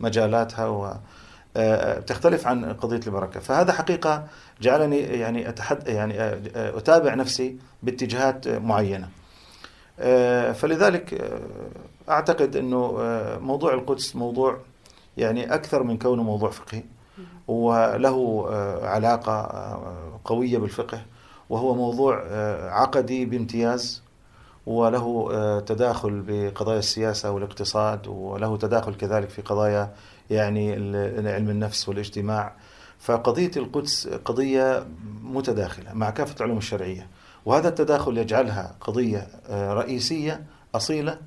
ومجالاتها 0.00 0.66
و 0.66 0.94
آه، 1.56 2.00
تختلف 2.00 2.46
عن 2.46 2.72
قضية 2.72 3.00
البركة. 3.06 3.40
فهذا 3.40 3.72
حقيقة 3.72 4.26
جعلني 4.60 4.98
يعني 4.98 5.48
أتحد 5.48 5.88
يعني 5.88 6.14
أتابع 6.56 7.14
نفسي 7.14 7.56
باتجاهات 7.82 8.48
معينة. 8.48 9.08
فلذلك 10.52 11.30
أعتقد 12.08 12.56
إنه 12.56 12.96
آه، 13.00 13.38
موضوع 13.38 13.74
القدس 13.74 14.16
موضوع 14.16 14.58
يعني 15.16 15.54
أكثر 15.54 15.82
من 15.82 15.98
كونه 15.98 16.22
موضوع 16.22 16.50
فقهي. 16.50 16.82
وله 17.48 18.46
آه، 18.50 18.86
علاقة 18.86 19.32
آه، 19.32 20.20
قوية 20.24 20.58
بالفقه 20.58 21.02
وهو 21.50 21.74
موضوع 21.74 22.22
عقدي 22.70 23.24
بامتياز 23.24 24.02
وله 24.66 25.60
تداخل 25.60 26.22
بقضايا 26.26 26.78
السياسة 26.78 27.30
والاقتصاد 27.30 28.06
وله 28.06 28.56
تداخل 28.56 28.94
كذلك 28.94 29.28
في 29.28 29.42
قضايا 29.42 29.94
يعني 30.30 30.72
علم 31.30 31.50
النفس 31.50 31.88
والاجتماع. 31.88 32.52
فقضية 32.98 33.50
القدس 33.56 34.08
قضية 34.08 34.86
متداخلة 35.22 35.92
مع 35.92 36.10
كافة 36.10 36.34
العلوم 36.36 36.58
الشرعية 36.58 37.08
وهذا 37.44 37.68
التداخل 37.68 38.18
يجعلها 38.18 38.74
قضية 38.80 39.26
رئيسية 39.50 40.44
أصيلة 40.74 41.18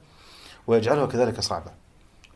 ويجعلها 0.68 1.06
كذلك 1.06 1.40
صعبة. 1.40 1.72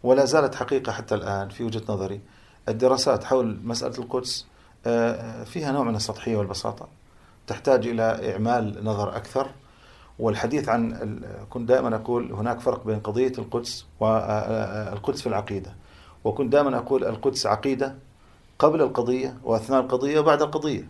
ولا 0.04 0.26
زالت 0.26 0.56
حقيقة 0.56 0.92
حتى 0.92 1.16
الآن 1.16 1.50
في 1.50 1.64
وجهة 1.64 1.82
نظري 1.90 2.22
الدراسات 2.70 3.24
حول 3.24 3.60
مسألة 3.64 3.98
القدس 4.00 4.46
آه، 4.86 5.44
فيها 5.44 5.72
نوع 5.72 5.84
من 5.84 5.96
السطحية 5.96 6.36
والبساطة. 6.36 6.88
تحتاج 7.48 7.88
إلى 7.88 8.34
إعمال 8.34 8.84
نظر 8.84 9.16
أكثر. 9.16 9.48
والحديث 10.20 10.70
عن 10.70 11.20
كنت 11.50 11.70
دائما 11.70 11.96
أقول 11.96 12.32
هناك 12.34 12.60
فرق 12.60 12.86
بين 12.86 13.00
قضية 13.00 13.32
القدس 13.38 13.86
والقدس 14.00 15.22
في 15.22 15.28
العقيدة. 15.28 15.76
وكنت 16.24 16.52
دائما 16.52 16.78
أقول 16.78 17.06
القدس 17.06 17.46
عقيدة 17.46 17.96
قبل 18.60 18.82
القضية 18.82 19.38
وأثناء 19.44 19.80
القضية 19.82 20.20
وبعد 20.20 20.42
القضية. 20.42 20.88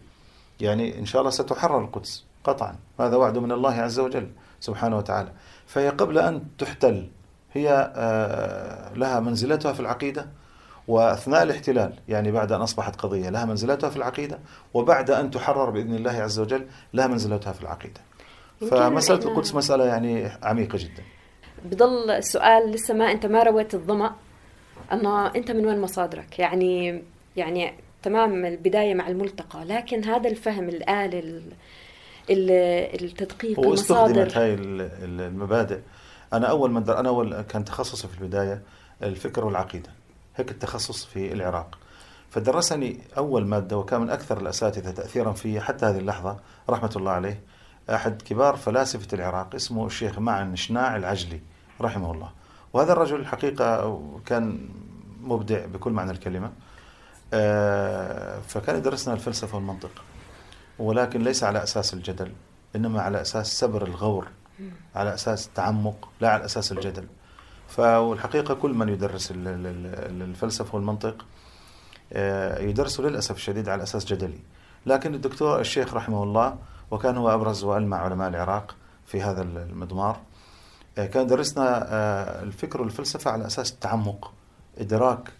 يعني 0.60 1.00
إن 1.00 1.06
شاء 1.06 1.22
الله 1.22 1.32
ستحرر 1.32 1.80
القدس 1.80 2.26
قطعا. 2.44 2.76
هذا 3.00 3.16
وعد 3.16 3.38
من 3.38 3.52
الله 3.52 3.74
عز 3.74 4.00
وجل 4.00 4.32
سبحانه 4.60 4.98
وتعالى. 4.98 5.32
فهي 5.68 5.90
قبل 5.90 6.18
أن 6.18 6.44
تحتل 6.58 7.08
هي 7.54 7.92
آه، 7.96 8.94
لها 8.94 9.20
منزلتها 9.20 9.74
في 9.74 9.80
العقيدة 9.80 10.28
وأثناء 10.88 11.44
الاحتلال 11.44 11.94
يعني 12.08 12.32
بعد 12.32 12.52
أن 12.52 12.62
أصبحت 12.62 12.96
قضية 12.96 13.30
لها 13.30 13.46
منزلتها 13.46 13.90
في 13.90 13.98
العقيدة 13.98 14.40
وبعد 14.74 15.12
أن 15.12 15.32
تحرر 15.32 15.70
بإذن 15.70 15.96
الله 15.96 16.12
عز 16.12 16.40
وجل 16.40 16.66
لها 16.94 17.08
منزلتها 17.08 17.54
في 17.54 17.62
العقيدة. 17.62 18.02
فمسألة 18.72 19.26
القدس 19.26 19.56
مسألة 19.56 19.86
يعني 19.86 20.32
عميقة 20.44 20.78
جدا. 20.78 21.04
بضل 21.66 22.12
السؤال 22.12 22.72
لسه 22.72 22.94
ما 22.94 23.12
أنت 23.12 23.26
ما 23.26 23.44
رويت 23.44 23.74
الظمأ 23.74 24.16
أنه 24.94 25.36
أنت 25.36 25.52
من 25.52 25.66
وين 25.66 25.82
مصادرك؟ 25.82 26.40
يعني 26.40 27.04
يعني 27.36 27.74
تمام 28.04 28.46
البداية 28.46 28.94
مع 28.94 29.08
الملتقى 29.08 29.66
لكن 29.66 30.04
هذا 30.04 30.30
الفهم 30.30 30.70
الآلي 30.70 31.42
التدقيق 32.30 33.60
واستخدمت 33.60 34.38
هاي 34.38 34.54
المبادئ 34.54 35.80
أنا 36.34 36.48
أول 36.48 36.72
ما 36.72 37.00
أنا 37.00 37.10
أول 37.10 37.42
كان 37.42 37.66
تخصصي 37.66 38.08
في 38.08 38.22
البداية 38.22 38.62
الفكر 39.04 39.46
والعقيدة 39.46 39.90
هيك 40.36 40.52
التخصص 40.52 41.06
في 41.06 41.34
العراق. 41.34 41.78
فدرسني 42.30 43.00
أول 43.18 43.46
مادة 43.46 43.78
وكان 43.78 44.02
من 44.02 44.10
أكثر 44.10 44.38
الأساتذة 44.42 44.92
تأثيرا 44.92 45.32
في 45.32 45.62
حتى 45.62 45.86
هذه 45.86 45.98
اللحظة 45.98 46.38
رحمة 46.70 46.92
الله 46.96 47.12
عليه 47.12 47.42
أحد 47.90 48.22
كبار 48.22 48.56
فلاسفة 48.56 49.08
العراق 49.14 49.56
اسمه 49.56 49.86
الشيخ 49.86 50.20
معن 50.20 50.56
شناع 50.56 50.96
العجلي 50.96 51.42
رحمه 51.82 52.12
الله. 52.12 52.30
وهذا 52.74 52.94
الرجل 52.94 53.16
الحقيقة 53.16 54.02
كان 54.26 54.70
مبدع 55.22 55.66
بكل 55.66 55.92
معنى 55.92 56.12
الكلمة. 56.12 56.52
آه، 57.34 58.40
فكان 58.40 58.76
يدرسنا 58.76 59.14
الفلسفة 59.14 59.56
والمنطق 59.56 59.92
ولكن 60.80 61.22
ليس 61.22 61.44
على 61.44 61.64
أساس 61.64 61.94
الجدل 61.94 62.32
إنما 62.76 63.02
على 63.02 63.22
أساس 63.22 63.60
سبر 63.60 63.84
الغور 63.84 64.28
على 64.96 65.14
أساس 65.14 65.48
التعمق 65.48 66.10
لا 66.22 66.30
على 66.30 66.46
أساس 66.46 66.72
الجدل. 66.72 67.08
فالحقيقة 67.68 68.54
كل 68.54 68.74
من 68.74 68.90
يدرس 68.90 69.34
الفلسفة 69.36 70.76
والمنطق 70.76 71.26
آه، 72.14 72.60
يدرسه 72.60 73.04
للأسف 73.04 73.36
الشديد 73.36 73.70
على 73.70 73.84
أساس 73.84 74.06
جدلي. 74.06 74.40
لكن 74.86 75.14
الدكتور 75.14 75.60
الشيخ 75.60 75.94
رحمه 75.94 76.24
الله 76.24 76.56
وكان 76.92 77.18
هو 77.18 77.34
أبرز 77.34 77.64
وألمع 77.64 77.98
علماء 77.98 78.30
العراق 78.30 78.76
في 79.06 79.22
هذا 79.22 79.42
المضمار 79.42 80.20
آه، 80.98 81.06
كان 81.06 81.28
درسنا 81.28 81.94
آه، 81.94 82.44
الفكر 82.44 82.82
والفلسفة 82.82 83.32
على 83.32 83.46
أساس 83.48 83.72
التعمق 83.72 84.34
إدراك 84.78 85.32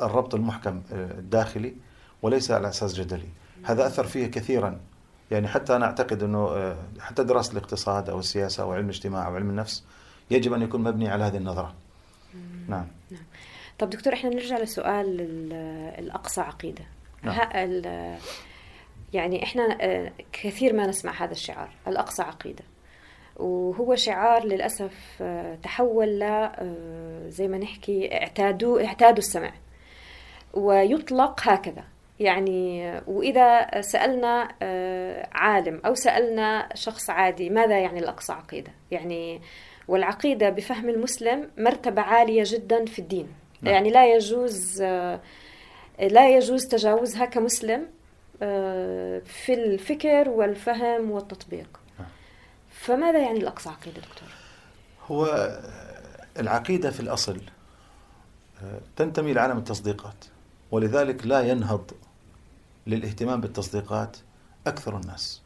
الربط 0.00 0.34
المحكم 0.34 0.82
الداخلي 0.92 1.74
وليس 2.22 2.50
على 2.50 2.68
أساس 2.68 2.94
جدلي. 2.94 3.28
هذا 3.64 3.86
أثر 3.86 4.04
فيه 4.04 4.26
كثيرا. 4.26 4.80
يعني 5.30 5.48
حتى 5.48 5.76
أنا 5.76 5.86
أعتقد 5.86 6.22
أنه 6.22 6.76
حتى 7.00 7.24
دراسة 7.24 7.52
الاقتصاد 7.52 8.10
أو 8.10 8.18
السياسة 8.18 8.62
أو 8.62 8.72
علم 8.72 8.84
الاجتماع 8.84 9.26
أو 9.26 9.34
علم 9.34 9.50
النفس 9.50 9.84
يجب 10.30 10.52
أن 10.52 10.62
يكون 10.62 10.82
مبني 10.82 11.08
على 11.08 11.24
هذه 11.24 11.36
النظرة. 11.36 11.74
نعم. 12.68 12.86
نعم. 13.10 13.22
طب 13.78 13.90
دكتور 13.90 14.12
إحنا 14.12 14.30
نرجع 14.30 14.58
لسؤال 14.58 15.20
الأقصى 15.98 16.40
عقيدة. 16.40 16.84
نعم. 17.22 17.36
يعني 19.12 19.44
إحنا 19.44 19.78
آه، 19.80 20.12
كثير 20.32 20.72
ما 20.72 20.86
نسمع 20.86 21.12
هذا 21.12 21.32
الشعار 21.32 21.68
الأقصى 21.88 22.22
عقيدة. 22.22 22.64
وهو 23.36 23.94
شعار 23.94 24.44
للأسف 24.44 25.18
آه، 25.20 25.54
تحول 25.54 26.18
ل 26.18 26.22
آه، 26.22 27.28
زي 27.28 27.48
ما 27.48 27.58
نحكي 27.58 28.14
اعتادوا 28.14 28.86
اعتادوا 28.86 29.18
السمع. 29.18 29.52
ويطلق 30.54 31.40
هكذا. 31.42 31.84
يعني 32.20 32.92
وإذا 33.06 33.80
سألنا 33.80 34.48
عالم 35.32 35.80
أو 35.86 35.94
سألنا 35.94 36.68
شخص 36.74 37.10
عادي 37.10 37.50
ماذا 37.50 37.78
يعني 37.78 37.98
الأقصى 37.98 38.32
عقيدة 38.32 38.72
يعني 38.90 39.40
والعقيدة 39.88 40.50
بفهم 40.50 40.88
المسلم 40.88 41.50
مرتبة 41.58 42.02
عالية 42.02 42.42
جدا 42.46 42.84
في 42.84 42.98
الدين 42.98 43.28
نعم. 43.62 43.74
يعني 43.74 43.90
لا 43.90 44.14
يجوز 44.14 44.82
لا 46.00 46.36
يجوز 46.36 46.66
تجاوزها 46.66 47.24
كمسلم 47.24 47.86
آه، 48.42 49.18
في 49.18 49.54
الفكر 49.54 50.28
والفهم 50.28 51.10
والتطبيق 51.10 51.80
نعم. 51.98 52.08
فماذا 52.70 53.18
يعني 53.18 53.38
الأقصى 53.38 53.68
عقيدة 53.68 54.00
دكتور؟ 54.00 54.28
هو 55.06 55.50
العقيدة 56.38 56.90
في 56.90 57.00
الأصل 57.00 57.40
آه، 58.62 58.80
تنتمي 58.96 59.32
لعالم 59.32 59.58
التصديقات 59.58 60.24
ولذلك 60.70 61.26
لا 61.26 61.40
ينهض 61.40 61.90
للاهتمام 62.88 63.40
بالتصديقات 63.40 64.16
أكثر 64.66 64.96
الناس. 64.96 65.42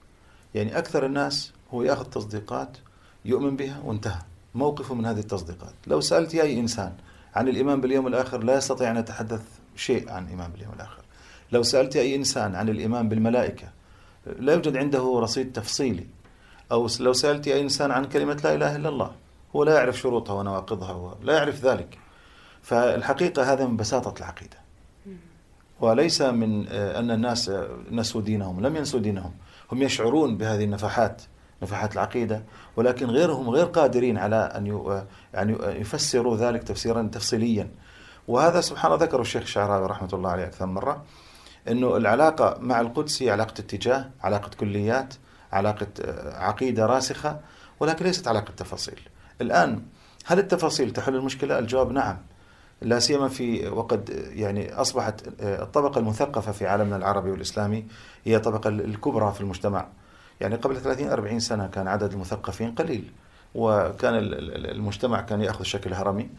يعني 0.55 0.79
أكثر 0.79 1.07
الناس 1.07 1.53
هو 1.75 1.83
يأخذ 1.83 2.05
تصديقات 2.05 2.77
يؤمن 3.25 3.57
بها 3.57 3.81
وانتهى. 3.85 4.23
موقفه 4.55 4.95
من 4.95 5.07
هذه 5.07 5.19
التصديقات. 5.19 5.75
لو 5.87 6.01
سألت 6.01 6.35
أي 6.35 6.61
إنسان 6.61 6.93
عن 7.35 7.49
الإيمان 7.49 7.81
باليوم 7.81 8.07
الآخر 8.07 8.45
لا 8.45 8.57
يستطيع 8.57 8.91
أن 8.91 8.97
يتحدث 8.97 9.43
شيء 9.77 10.11
عن 10.11 10.25
الإيمان 10.25 10.51
باليوم 10.53 10.73
الآخر. 10.73 11.03
لو 11.53 11.63
سألت 11.63 11.97
أي 11.97 12.17
إنسان 12.17 12.55
عن 12.55 12.69
الإيمان 12.69 13.09
بالملائكة 13.09 13.69
لا 14.27 14.53
يوجد 14.53 14.77
عنده 14.77 15.21
رصيد 15.21 15.53
تفصيلي. 15.53 16.07
أو 16.73 16.89
لو 17.01 17.13
سألت 17.13 17.49
أي 17.49 17.61
إنسان 17.61 17.91
عن 17.91 18.05
كلمة 18.05 18.41
لا 18.45 18.55
إله 18.55 18.77
إلا 18.77 18.89
الله 18.89 19.13
هو 19.57 19.65
لا 19.65 19.75
يعرف 19.75 19.99
شروطها 19.99 20.35
ونواقضها 20.35 21.19
لا 21.23 21.35
يعرف 21.35 21.65
ذلك. 21.65 21.99
فالحقيقة 22.63 23.53
هذا 23.53 23.67
من 23.67 23.77
بساطة 23.77 24.19
العقيدة. 24.19 24.62
وليس 25.83 26.23
من 26.23 26.69
آه، 26.69 26.99
أن 26.99 27.11
الناس 27.11 27.49
آه، 27.49 27.69
نسوا 27.91 28.21
دينهم 28.21 28.61
لم 28.67 28.77
ينسوا 28.77 29.01
دينهم. 29.01 29.33
هم 29.73 29.83
يشعرون 29.83 30.37
بهذه 30.37 30.65
النفحات 30.65 31.23
نفحات 31.63 31.93
العقيدة 31.93 32.45
ولكن 32.77 33.07
غيرهم 33.07 33.51
غير 33.51 33.67
قادرين 33.67 34.19
على 34.19 34.37
أن 34.37 34.97
يعني 35.35 35.57
يفسروا 35.81 36.37
ذلك 36.37 36.63
تفسيرا 36.63 37.03
تفصيليا. 37.13 37.71
وهذا 38.29 38.61
سبحان 38.61 38.93
الله 38.93 39.05
ذكره 39.05 39.21
الشيخ 39.21 39.43
الشعراوي 39.43 39.87
رحمة 39.87 40.09
الله 40.13 40.31
عليه 40.31 40.45
أكثر 40.45 40.67
مرة 40.67 41.05
أنه 41.69 41.97
العلاقة 41.97 42.59
مع 42.61 42.81
القدس 42.81 43.23
هي 43.23 43.31
علاقة 43.31 43.55
اتجاه 43.59 44.11
علاقة 44.21 44.51
كليات 44.61 45.15
علاقة 45.53 45.87
آه، 46.05 46.39
عقيدة 46.39 46.87
راسخة 46.87 47.41
ولكن 47.81 48.05
ليست 48.05 48.29
علاقة 48.29 48.53
تفاصيل. 48.57 49.01
الآن 49.41 49.83
هل 50.25 50.39
التفاصيل 50.39 50.93
تحل 50.93 51.15
المشكلة؟ 51.15 51.59
الجواب 51.59 51.93
نعم. 51.93 52.19
لا 52.83 52.99
سيما 52.99 53.29
في 53.29 53.69
وقد 53.69 54.31
يعني 54.35 54.75
أصبحت 54.75 55.29
آه، 55.41 55.63
الطبقة 55.63 55.99
المثقفة 55.99 56.53
في 56.53 56.67
عالمنا 56.67 56.97
العربي 56.97 57.31
والإسلامي 57.31 57.87
هي 58.25 58.37
الطبقة 58.37 58.69
الكبرى 58.69 59.33
في 59.33 59.41
المجتمع. 59.41 59.87
يعني 60.41 60.55
قبل 60.55 60.77
30 60.77 61.09
40 61.09 61.41
سنة 61.41 61.67
كان 61.67 61.89
عدد 61.89 62.13
المثقفين 62.13 62.75
قليل 62.75 63.13
وكان 63.55 64.15
المجتمع 64.15 65.21
كان 65.21 65.41
يأخذ 65.41 65.65
شكل 65.65 65.95
هرمي 65.95 66.31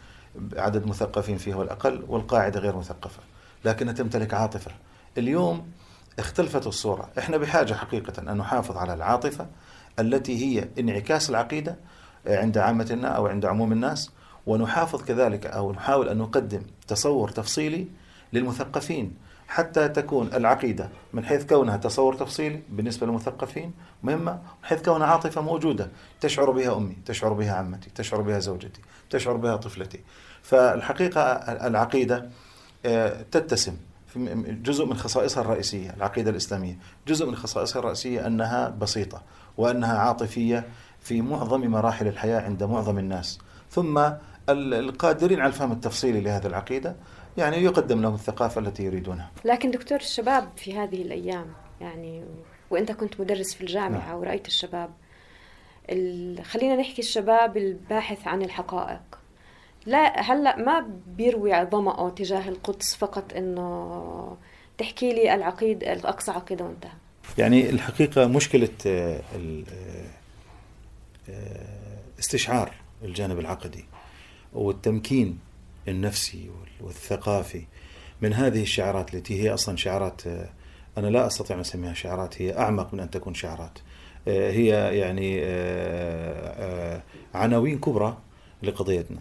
عدد 0.57 0.87
مثقفين 0.87 1.37
فيه 1.37 1.53
هو 1.53 1.61
الأقل 1.61 2.03
والقاعدة 2.07 2.59
غير 2.59 2.77
مثقفة 2.77 3.19
لكنها 3.65 3.93
تمتلك 3.93 4.33
عاطفة. 4.33 4.71
اليوم 5.17 5.71
اختلفت 6.19 6.67
الصورة. 6.67 7.09
إحنا 7.17 7.37
بحاجة 7.37 7.73
حقيقة 7.73 8.31
أن 8.31 8.37
نحافظ 8.37 8.77
على 8.77 8.93
العاطفة 8.93 9.47
التي 9.99 10.45
هي 10.45 10.67
انعكاس 10.79 11.29
العقيدة 11.29 11.75
عند 12.27 12.57
عامتنا 12.57 13.07
أو 13.07 13.27
عند 13.27 13.45
عموم 13.45 13.71
الناس 13.71 14.11
ونحافظ 14.47 15.03
كذلك 15.03 15.45
أو 15.45 15.71
نحاول 15.71 16.09
أن 16.09 16.17
نقدم 16.17 16.61
تصور 16.87 17.29
تفصيلي 17.29 17.87
للمثقفين 18.33 19.13
حتى 19.47 19.87
تكون 19.87 20.29
العقيدة 20.33 20.89
من 21.13 21.25
حيث 21.25 21.45
كونها 21.45 21.77
تصور 21.77 22.13
تفصيلي 22.13 22.61
بالنسبة 22.69 23.07
للمثقفين 23.07 23.73
مهمة 24.03 24.31
من 24.31 24.39
حيث 24.63 24.81
كونها 24.81 25.07
عاطفة 25.07 25.41
موجودة. 25.41 25.89
تشعر 26.21 26.51
بها 26.51 26.77
أمي 26.77 26.97
تشعر 27.05 27.33
بها 27.33 27.53
عمتي 27.53 27.89
تشعر 27.95 28.21
بها 28.21 28.39
زوجتي 28.39 28.81
تشعر 29.09 29.37
بها 29.37 29.55
طفلتي. 29.55 29.99
فالحقيقة 30.41 31.21
العقيدة 31.67 32.29
آه، 32.85 33.21
تتسم 33.31 33.77
جزء 34.63 34.85
من 34.85 34.97
خصائصها 34.97 35.41
الرئيسية 35.41 35.93
العقيدة 35.97 36.31
الإسلامية. 36.31 36.77
جزء 37.07 37.25
من 37.25 37.35
خصائصها 37.35 37.79
الرئيسية 37.79 38.27
أنها 38.27 38.69
بسيطة 38.69 39.21
وأنها 39.57 39.97
عاطفية 39.97 40.65
في 40.99 41.21
معظم 41.21 41.67
مراحل 41.67 42.07
الحياة 42.07 42.41
عند 42.41 42.63
معظم 42.63 42.97
الناس. 42.97 43.39
ثم 43.71 44.09
القادرين 44.49 45.39
على 45.39 45.47
الفهم 45.47 45.71
التفصيلي 45.71 46.21
لهذه 46.21 46.47
العقيدة 46.47 46.95
يعني 47.37 47.57
يقدم 47.57 48.01
لهم 48.01 48.13
الثقافة 48.13 48.61
التي 48.61 48.83
يريدونها. 48.83 49.31
لكن 49.45 49.71
دكتور 49.71 49.97
الشباب 49.97 50.49
في 50.55 50.77
هذه 50.77 51.01
الأيام 51.01 51.45
يعني 51.81 52.23
وأنت 52.69 52.91
كنت 52.91 53.21
مدرس 53.21 53.53
في 53.53 53.61
الجامعة 53.61 54.07
نعم. 54.07 54.19
ورأيت 54.19 54.47
الشباب 54.47 54.89
خلينا 56.43 56.75
نحكي 56.75 57.01
الشباب 57.01 57.57
الباحث 57.57 58.27
عن 58.27 58.41
الحقائق. 58.41 59.01
لا 59.85 60.21
هلا 60.21 60.57
ما 60.57 60.89
بيروي 61.07 61.65
ظمأه 61.65 62.09
تجاه 62.09 62.49
القدس 62.49 62.95
فقط 62.95 63.33
إنه 63.33 64.37
تحكي 64.77 65.13
لي 65.13 65.33
العقيدة 65.33 65.93
الأقصى 65.93 66.31
عقيدة 66.31 66.65
وانتهى؟ 66.65 66.91
يعني 67.37 67.69
الحقيقة 67.69 68.27
مشكلة 68.27 68.69
آه، 68.87 69.21
آه، 69.35 69.63
آه، 71.29 72.19
استشعار 72.19 72.71
الجانب 73.03 73.39
العقدي. 73.39 73.85
والتمكين 74.53 75.39
النفسي 75.87 76.49
والثقافي 76.81 77.63
من 78.21 78.33
هذه 78.33 78.61
الشعارات 78.61 79.13
التي 79.13 79.43
هي 79.43 79.53
أصلا 79.53 79.77
شعارات 79.77 80.21
أنا 80.97 81.07
لا 81.07 81.27
أستطيع 81.27 81.55
أن 81.55 81.61
أسميها 81.61 81.93
شعارات 81.93 82.41
هي 82.41 82.57
أعمق 82.57 82.93
من 82.93 82.99
أن 82.99 83.09
تكون 83.09 83.33
شعارات. 83.33 83.79
آه، 84.27 84.51
هي 84.51 84.97
يعني 84.97 85.39
آه، 85.43 87.03
عناوين 87.33 87.79
كبرى 87.79 88.17
لقضيتنا. 88.63 89.19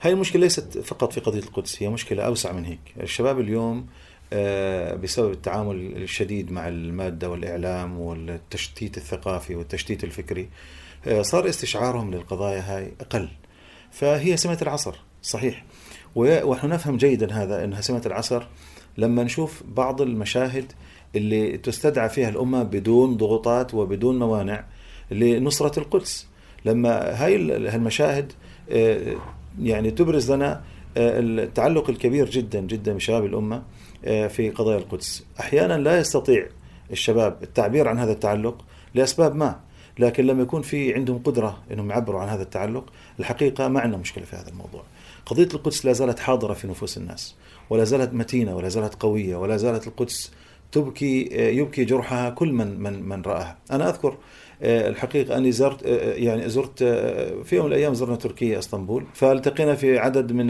هاي 0.00 0.12
المشكلة 0.12 0.42
ليست 0.42 0.78
فقط 0.78 1.12
في 1.12 1.20
قضية 1.20 1.38
القدس 1.38 1.82
هي 1.82 1.88
مشكلة 1.88 2.22
أوسع 2.22 2.52
من 2.52 2.64
هيك. 2.64 2.80
الشباب 3.00 3.40
اليوم 3.40 3.86
بسبب 5.02 5.30
التعامل 5.30 5.96
الشديد 5.96 6.52
مع 6.52 6.68
المادة 6.68 7.30
والإعلام 7.30 8.00
والتشتيت 8.00 8.96
الثقافي 8.96 9.54
والتشتيت 9.54 10.04
الفكري 10.04 10.48
صار 11.20 11.48
استشعارهم 11.48 12.10
للقضايا 12.10 12.60
هاي 12.60 12.92
أقل. 13.00 13.28
فهي 13.90 14.36
سمة 14.36 14.58
العصر 14.62 14.94
صحيح. 15.22 15.64
ونحن 16.14 16.68
نفهم 16.68 16.96
جيدا 16.96 17.32
هذا 17.32 17.64
أنها 17.64 17.80
سمة 17.80 18.02
العصر. 18.06 18.42
لما 18.98 19.22
نشوف 19.24 19.62
بعض 19.68 20.02
المشاهد 20.02 20.72
اللي 21.16 21.58
تستدعى 21.58 22.08
فيها 22.08 22.28
الأمة 22.28 22.62
بدون 22.62 23.16
ضغوطات 23.16 23.74
وبدون 23.74 24.18
موانع 24.18 24.64
لنصرة 25.10 25.78
القدس. 25.78 26.26
لما 26.64 27.24
هاي 27.24 27.36
المشاهد 27.56 28.32
آه، 28.70 29.16
يعني 29.60 29.90
تبرز 29.90 30.32
لنا 30.32 30.62
آه، 30.96 31.20
التعلق 31.20 31.90
الكبير 31.90 32.30
جدا 32.30 32.60
جدا 32.60 32.92
بشباب 32.92 33.24
الأمة 33.24 33.62
آه، 34.04 34.26
في 34.26 34.50
قضايا 34.50 34.78
القدس. 34.78 35.24
أحيانا 35.40 35.78
لا 35.78 35.98
يستطيع 35.98 36.46
الشباب 36.90 37.42
التعبير 37.42 37.88
عن 37.88 37.98
هذا 37.98 38.12
التعلق 38.12 38.64
لأسباب 38.94 39.36
ما 39.36 39.60
لكن 39.98 40.26
لما 40.26 40.42
يكون 40.42 40.62
في 40.62 40.94
عندهم 40.94 41.18
قدرة 41.18 41.58
أنهم 41.72 41.90
يعبروا 41.90 42.20
عن 42.20 42.28
هذا 42.28 42.42
التعلق 42.42 42.92
الحقيقة 43.20 43.68
ما 43.68 43.80
عندنا 43.80 44.00
مشكلة 44.00 44.24
في 44.24 44.36
هذا 44.36 44.48
الموضوع. 44.48 44.82
قضية 45.26 45.48
القدس 45.54 45.86
لا 45.86 45.92
زالت 45.92 46.18
حاضرة 46.18 46.54
في 46.54 46.66
نفوس 46.66 46.98
الناس 46.98 47.34
ولا 47.70 47.84
زالت 47.84 48.14
متينة 48.14 48.56
ولا 48.56 48.68
زالت 48.68 48.94
قوية 49.02 49.36
ولا 49.36 49.56
زالت 49.56 49.86
القدس 49.86 50.32
تبكي 50.72 51.28
يبكي 51.32 51.84
جرحها 51.84 52.30
كل 52.30 52.52
من 52.52 52.80
من 52.80 53.02
من 53.02 53.22
رآها. 53.22 53.58
أنا 53.70 53.88
أذكر 53.88 54.16
آه، 54.62 54.88
الحقيقة 54.88 55.36
أني 55.36 55.52
زرت 55.52 55.86
آه، 55.86 55.88
آه، 55.88 56.14
يعني 56.14 56.48
زرت 56.48 56.82
في 57.44 57.56
يوم 57.56 57.66
من 57.66 57.72
الأيام 57.72 57.94
زرنا 57.94 58.16
تركيا 58.16 58.58
إسطنبول. 58.58 59.04
فالتقينا 59.14 59.74
في 59.74 59.98
عدد 59.98 60.32
من 60.32 60.46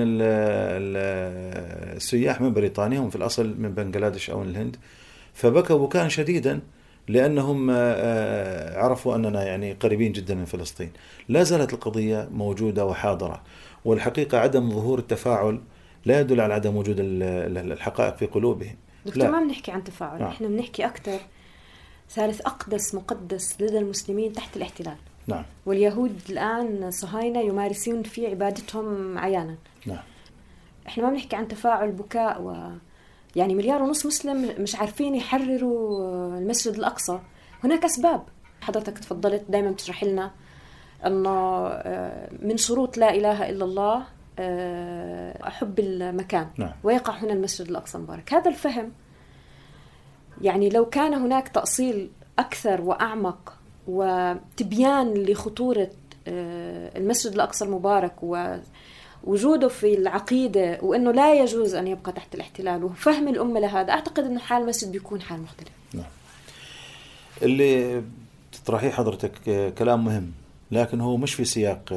السياح 1.96 2.40
من 2.40 2.52
بريطانيا 2.52 3.00
هم 3.00 3.10
في 3.10 3.16
الأصل 3.16 3.54
من 3.58 3.74
بنغلاديش 3.74 4.30
أو 4.30 4.40
من 4.40 4.48
الهند. 4.48 4.76
فبكوا 5.34 5.86
بكاء 5.86 6.08
شديدا 6.08 6.60
لأنهم 7.08 7.70
عرفوا 8.80 9.14
أننا 9.14 9.44
يعني 9.44 9.72
قريبين 9.72 10.12
جدا 10.12 10.34
من 10.34 10.44
فلسطين. 10.44 10.90
لا 11.28 11.42
زالت 11.42 11.72
القضية 11.72 12.28
موجودة 12.32 12.86
وحاضرة 12.86 13.42
والحقيقة 13.84 14.38
عدم 14.38 14.70
ظهور 14.70 14.98
التفاعل 14.98 15.60
لا 16.04 16.20
يدل 16.20 16.40
على 16.40 16.54
عدم 16.54 16.76
وجود 16.76 16.96
الحقائق 17.00 18.16
في 18.16 18.26
قلوبهم. 18.26 18.76
دكتور 19.06 19.30
ما 19.30 19.40
بنحكي 19.40 19.72
عن 19.72 19.84
تفاعل 19.84 20.18
نعم. 20.18 20.28
إحنا 20.28 20.48
بنحكي 20.48 20.86
أكثر 20.86 21.18
ثالث 22.10 22.40
أقدس 22.40 22.94
مقدس 22.94 23.62
لدى 23.62 23.78
المسلمين 23.78 24.32
تحت 24.32 24.56
الاحتلال. 24.56 24.96
نعم. 25.26 25.44
واليهود 25.66 26.20
الآن 26.30 26.90
صهاينة 26.90 27.40
يمارسون 27.40 28.02
في 28.02 28.26
عبادتهم 28.26 29.18
عيانا. 29.18 29.56
نعم. 29.86 30.02
إحنا 30.86 31.04
ما 31.04 31.10
بنحكي 31.10 31.36
عن 31.36 31.48
تفاعل 31.48 31.92
بكاء 31.92 32.42
و 32.42 32.70
يعني 33.36 33.54
مليار 33.54 33.82
ونص 33.82 34.06
مسلم 34.06 34.54
مش 34.58 34.76
عارفين 34.76 35.14
يحرروا 35.14 36.38
المسجد 36.38 36.74
الأقصى. 36.74 37.20
هناك 37.64 37.84
أسباب. 37.84 38.22
حضرتك 38.60 38.98
تفضلت 38.98 39.44
دائما 39.48 39.70
بتشرح 39.70 40.04
لنا 40.04 40.30
أنه 41.06 41.66
آه، 41.68 42.30
من 42.42 42.56
شروط 42.56 42.98
لا 42.98 43.14
إله 43.14 43.50
إلا 43.50 43.64
الله 43.64 44.04
آه، 44.38 45.48
حب 45.50 45.78
المكان. 45.78 46.48
نعم. 46.58 46.72
ويقع 46.84 47.12
هنا 47.12 47.32
المسجد 47.32 47.68
الأقصى 47.68 47.98
المبارك 47.98 48.34
هذا 48.34 48.50
الفهم 48.50 48.92
يعني 50.40 50.68
لو 50.68 50.86
كان 50.86 51.14
هناك 51.14 51.48
تأصيل 51.48 52.10
أكثر 52.38 52.80
وأعمق 52.80 53.54
وتبيان 53.86 55.14
لخطورة 55.14 55.90
آه، 56.28 56.98
المسجد 56.98 57.32
الأقصى 57.32 57.64
المبارك 57.64 58.22
ووجوده 59.28 59.68
في 59.68 59.94
العقيدة 59.94 60.78
وأنه 60.82 61.12
لا 61.12 61.34
يجوز 61.34 61.74
أن 61.74 61.86
يبقى 61.86 62.12
تحت 62.12 62.34
الاحتلال. 62.34 62.84
وفهم 62.84 63.28
الأمة 63.28 63.60
لهذا. 63.60 63.92
أعتقد 63.92 64.24
أنه 64.24 64.40
حال 64.40 64.62
المسجد 64.62 64.92
بيكون 64.92 65.20
حال 65.20 65.42
مختلف 65.42 65.68
نعم. 65.94 66.04
اللي 67.42 68.02
تطرحيه 68.52 68.90
حضرتك 68.90 69.32
كلام 69.78 70.04
مهم 70.04 70.32
لكن 70.70 71.00
هو 71.00 71.16
مش 71.16 71.34
في 71.34 71.44
سياق 71.44 71.92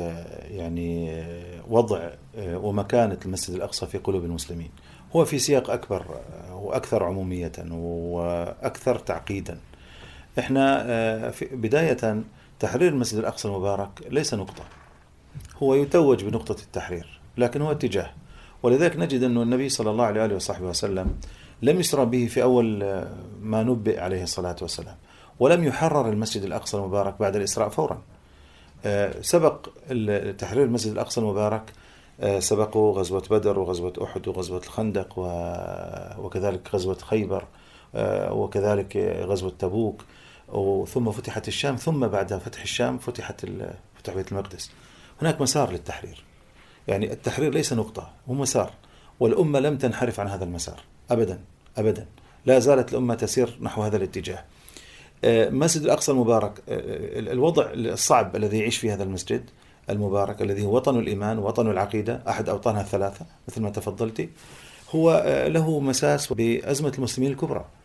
يعني 0.49 1.23
وضع 1.69 2.09
ومكانة 2.37 3.17
المسجد 3.25 3.55
الأقصى 3.55 3.85
في 3.85 3.97
قلوب 3.97 4.25
المسلمين. 4.25 4.69
هو 5.15 5.25
في 5.25 5.39
سياق 5.39 5.69
أكبر 5.69 6.05
وأكثر 6.51 7.03
عمومية 7.03 7.51
وأكثر 7.71 8.99
تعقيدا. 8.99 9.59
إحنا 10.39 10.83
آه، 10.85 11.33
بداية 11.51 12.23
تحرير 12.59 12.91
المسجد 12.91 13.19
الأقصى 13.19 13.47
المبارك 13.47 13.89
ليس 14.09 14.33
نقطة. 14.33 14.63
هو 15.57 15.75
يتوج 15.75 16.23
بنقطة 16.23 16.61
التحرير. 16.63 17.20
لكن 17.37 17.61
هو 17.61 17.71
اتجاه. 17.71 18.11
ولذلك 18.63 18.97
نجد 18.97 19.23
أن 19.23 19.37
النبي 19.37 19.69
صلى 19.69 19.89
الله 19.89 20.05
عليه 20.05 20.35
وصحبه 20.35 20.65
وسلم 20.67 21.15
لم 21.61 21.79
يسرى 21.79 22.05
به 22.05 22.25
في 22.25 22.43
أول 22.43 22.83
آه، 22.83 23.07
ما 23.41 23.63
نبئ 23.63 23.99
عليه 23.99 24.23
الصلاة 24.23 24.55
والسلام 24.61 24.95
ولم 25.39 25.63
يحرر 25.63 26.09
المسجد 26.09 26.43
الأقصى 26.43 26.77
المبارك 26.77 27.15
بعد 27.19 27.35
الإسراء 27.35 27.69
فورا. 27.69 28.01
آه، 28.85 29.21
سبق 29.21 29.67
تحرير 30.37 30.63
المسجد 30.63 30.91
الأقصى 30.91 31.21
المبارك 31.21 31.73
آه، 32.19 32.39
سبقوا 32.39 32.99
غزوة 32.99 33.23
بدر 33.29 33.59
وغزوة 33.59 33.93
أحد 34.03 34.27
وغزوة 34.27 34.61
الخندق 34.63 35.13
وكذلك 36.19 36.75
غزوة 36.75 36.97
خيبر 36.97 37.45
وكذلك 38.31 38.97
غزوة 39.27 39.53
تبوك 39.59 40.01
ثم 40.87 41.11
فتحت 41.11 41.47
الشام 41.47 41.75
ثم 41.75 42.07
بعد 42.07 42.33
فتح 42.33 42.61
الشام 42.61 42.97
فتحت 42.97 43.45
فتح 43.95 44.13
بيت 44.13 44.31
المقدس. 44.31 44.71
هناك 45.21 45.41
مسار 45.41 45.71
للتحرير. 45.71 46.30
يعني 46.87 47.13
التحرير 47.13 47.53
ليس 47.53 47.73
نقطة 47.73 48.11
هو 48.29 48.33
مسار. 48.33 48.73
والأمة 49.19 49.59
لم 49.59 49.77
تنحرف 49.77 50.19
عن 50.19 50.27
هذا 50.27 50.43
المسار 50.43 50.79
أبدا 51.11 51.39
أبدا. 51.77 52.05
لا 52.45 52.59
زالت 52.59 52.91
الأمة 52.91 53.15
تسير 53.15 53.57
نحو 53.61 53.81
هذا 53.81 53.97
الاتجاه. 53.97 54.43
آه، 55.23 55.49
مسجد 55.49 55.83
الأقصى 55.83 56.11
المبارك 56.11 56.63
الوضع 56.67 57.65
الصعب 57.73 58.35
الذي 58.35 58.59
يعيش 58.59 58.77
فيه 58.77 58.93
هذا 58.93 59.03
المسجد 59.03 59.49
المبارك 59.89 60.41
الذي 60.41 60.65
هو 60.65 60.75
وطن 60.75 60.99
الإيمان 60.99 61.39
وطن 61.39 61.71
العقيدة 61.71 62.23
أحد 62.27 62.49
أوطانها 62.49 62.81
الثلاثة 62.81 63.25
مثل 63.47 63.61
ما 63.61 63.69
تفضلتي 63.69 64.29
هو 64.95 65.23
آه، 65.25 65.47
له 65.47 65.79
مساس 65.79 66.33
بأزمة 66.33 66.93
المسلمين 66.97 67.31
الكبرى. 67.31 67.59
آه، 67.59 67.80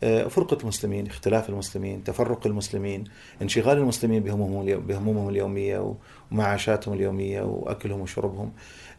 فرقة 0.00 0.58
المسلمين 0.62 1.06
اختلاف 1.06 1.48
المسلمين 1.48 2.04
تفرق 2.04 2.46
المسلمين 2.46 3.04
انشغال 3.42 3.78
المسلمين 3.78 4.22
بهمومهم, 4.22 5.28
اليومية 5.28 5.94
ومعاشاتهم 6.32 6.94
اليومية 6.94 7.42
وأكلهم 7.42 8.00
وشربهم. 8.00 8.52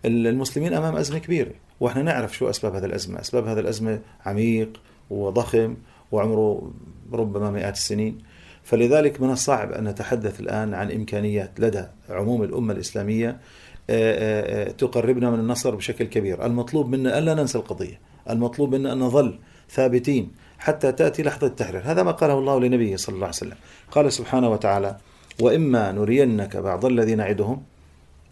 المسلمين 0.06 0.74
أمام 0.74 0.96
أزمة 0.96 1.20
كبيرة 1.20 1.52
وإحنا 1.80 2.02
نعرف 2.02 2.38
شو 2.38 2.50
أسباب 2.50 2.76
هذه 2.76 2.86
الأزمة. 2.86 3.22
أسباب 3.22 3.48
هذه 3.48 3.60
الأزمة 3.60 4.00
عميق 4.26 4.82
وضخم 5.10 5.76
وعمره 6.12 6.72
ربما 7.14 7.52
مئات 7.52 7.74
السنين. 7.74 8.18
فلذلك 8.64 9.22
من 9.22 9.32
الصعب 9.32 9.72
أن 9.72 9.84
نتحدث 9.84 10.40
الآن 10.40 10.74
عن 10.74 10.92
إمكانيات 10.92 11.60
لدى 11.60 11.86
عموم 12.10 12.44
الأمة 12.44 12.74
الإسلامية 12.74 13.30
آه، 13.30 13.38
آه، 13.90 14.70
آه، 14.70 14.72
تقربنا 14.72 15.30
من 15.30 15.40
النصر 15.40 15.76
بشكل 15.76 16.06
كبير. 16.06 16.46
المطلوب 16.46 16.90
منا 16.90 17.18
ألا 17.18 17.34
ننسى 17.34 17.58
القضية. 17.58 18.00
المطلوب 18.30 18.76
منا 18.76 18.94
أن 18.94 19.00
نظل 19.00 19.40
ثابتين 19.70 20.32
حتى 20.62 20.92
تأتي 20.92 21.24
لحظة 21.24 21.48
التحرير. 21.48 21.82
هذا 21.86 22.04
ما 22.04 22.12
قاله 22.12 22.40
الله 22.40 22.60
لنبيه 22.60 22.96
صلى 22.96 23.16
الله 23.16 23.26
عليه 23.26 23.36
وسلم. 23.36 23.58
قال 23.92 24.14
سبحانه 24.14 24.50
وتعالى 24.50 24.98
وإما 25.40 25.92
نرينك 25.92 26.58
بعض 26.58 26.86
الذي 26.86 27.16
نعدهم 27.16 27.64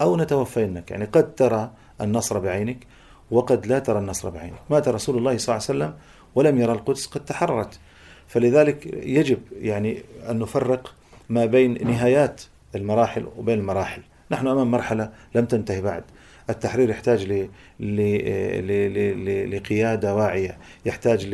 أو 0.00 0.16
نتوفينك. 0.16 0.90
يعني 0.90 1.04
قد 1.04 1.34
ترى 1.34 1.70
النصر 2.00 2.38
بعينك 2.38 2.86
وقد 3.30 3.66
لا 3.66 3.78
ترى 3.78 3.98
النصر 3.98 4.30
بعينك. 4.30 4.58
مات 4.70 4.88
رسول 4.88 5.18
الله 5.18 5.36
صلى 5.36 5.56
الله 5.56 5.66
عليه 5.68 5.78
وسلم 5.78 5.94
ولم 6.34 6.58
يرى 6.58 6.72
القدس 6.72 7.06
قد 7.06 7.24
تحررت. 7.24 7.78
فلذلك 8.28 8.86
يجب 8.86 9.38
يعني 9.60 10.02
أن 10.30 10.38
نفرق 10.38 10.94
ما 11.28 11.44
بين 11.46 11.86
نهايات 11.86 12.42
المراحل 12.74 13.26
وبين 13.36 13.58
المراحل. 13.58 14.02
نحن 14.30 14.46
أمام 14.46 14.70
مرحلة 14.70 15.10
لم 15.34 15.44
تنتهي 15.44 15.80
بعد. 15.80 16.04
التحرير 16.50 16.90
يحتاج 16.90 17.48
لقيادة 19.54 20.14
واعية 20.14 20.58
يحتاج 20.86 21.26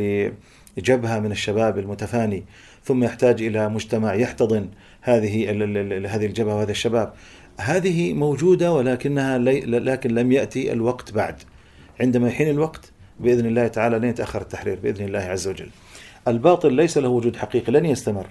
لجبهة 0.76 1.20
من 1.20 1.32
الشباب 1.32 1.78
المتفاني 1.78 2.44
ثم 2.84 3.04
يحتاج 3.04 3.42
إلى 3.42 3.68
مجتمع 3.68 4.14
يحتضن 4.14 4.68
هذه 5.00 5.50
هذه 6.14 6.26
الجبهة 6.26 6.56
وهذا 6.56 6.70
الشباب. 6.70 7.12
هذه 7.60 8.12
موجودة 8.14 8.72
ولكنها 8.72 9.38
لكن 9.38 10.14
لم 10.14 10.32
يأتي 10.32 10.72
الوقت 10.72 11.12
بعد. 11.12 11.42
عندما 12.00 12.28
يحين 12.28 12.50
الوقت 12.50 12.92
بإذن 13.20 13.46
الله 13.46 13.68
تعالى 13.68 13.98
لن 13.98 14.04
يتأخر 14.04 14.40
التحرير 14.40 14.78
بإذن 14.82 15.04
الله 15.04 15.18
عز 15.18 15.48
وجل. 15.48 15.68
الباطل 16.28 16.72
ليس 16.72 16.98
له 16.98 17.08
وجود 17.08 17.36
حقيقي 17.36 17.72
لن 17.72 17.86
يستمر. 17.86 18.26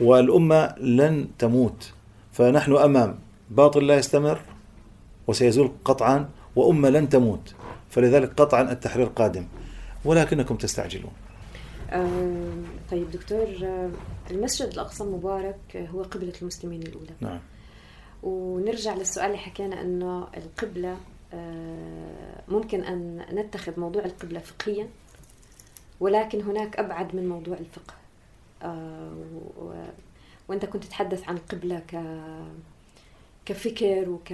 والأمة 0.00 0.74
لن 0.78 1.26
تموت. 1.38 1.92
فنحن 2.32 2.76
أمام. 2.76 3.18
باطل 3.50 3.86
لا 3.86 3.96
يستمر 3.96 4.40
وسيزول 5.26 5.72
قطعا 5.84 6.28
وأمة 6.56 6.88
لن 6.90 7.08
تموت. 7.08 7.54
فلذلك 7.90 8.32
قطعا 8.36 8.72
التحرير 8.72 9.06
قادم. 9.06 9.44
ولكنكم 10.04 10.56
تستعجلون. 10.56 11.12
طيب 12.90 13.10
دكتور 13.10 13.46
المسجد 14.30 14.68
الأقصى 14.68 15.04
المبارك 15.04 15.76
هو 15.76 16.02
قبلة 16.02 16.32
المسلمين 16.42 16.82
الأولى. 16.82 17.12
نعم. 17.20 17.40
ونرجع 18.22 18.94
للسؤال 18.94 19.26
اللي 19.26 19.38
حكينا 19.38 19.80
أنه 19.80 20.28
القبلة 20.36 20.96
ممكن 22.48 22.84
أن 22.84 23.26
نتخذ 23.32 23.80
موضوع 23.80 24.04
القبلة 24.04 24.40
فقهيا 24.40 24.88
ولكن 26.00 26.40
هناك 26.42 26.76
أبعد 26.76 27.16
من 27.16 27.28
موضوع 27.28 27.56
الفقه. 27.56 27.94
وأنت 30.48 30.64
كنت 30.64 30.84
تتحدث 30.84 31.28
عن 31.28 31.36
القبلة 31.36 31.78
ك 31.78 32.04
كفكر 33.46 34.08
وك 34.10 34.32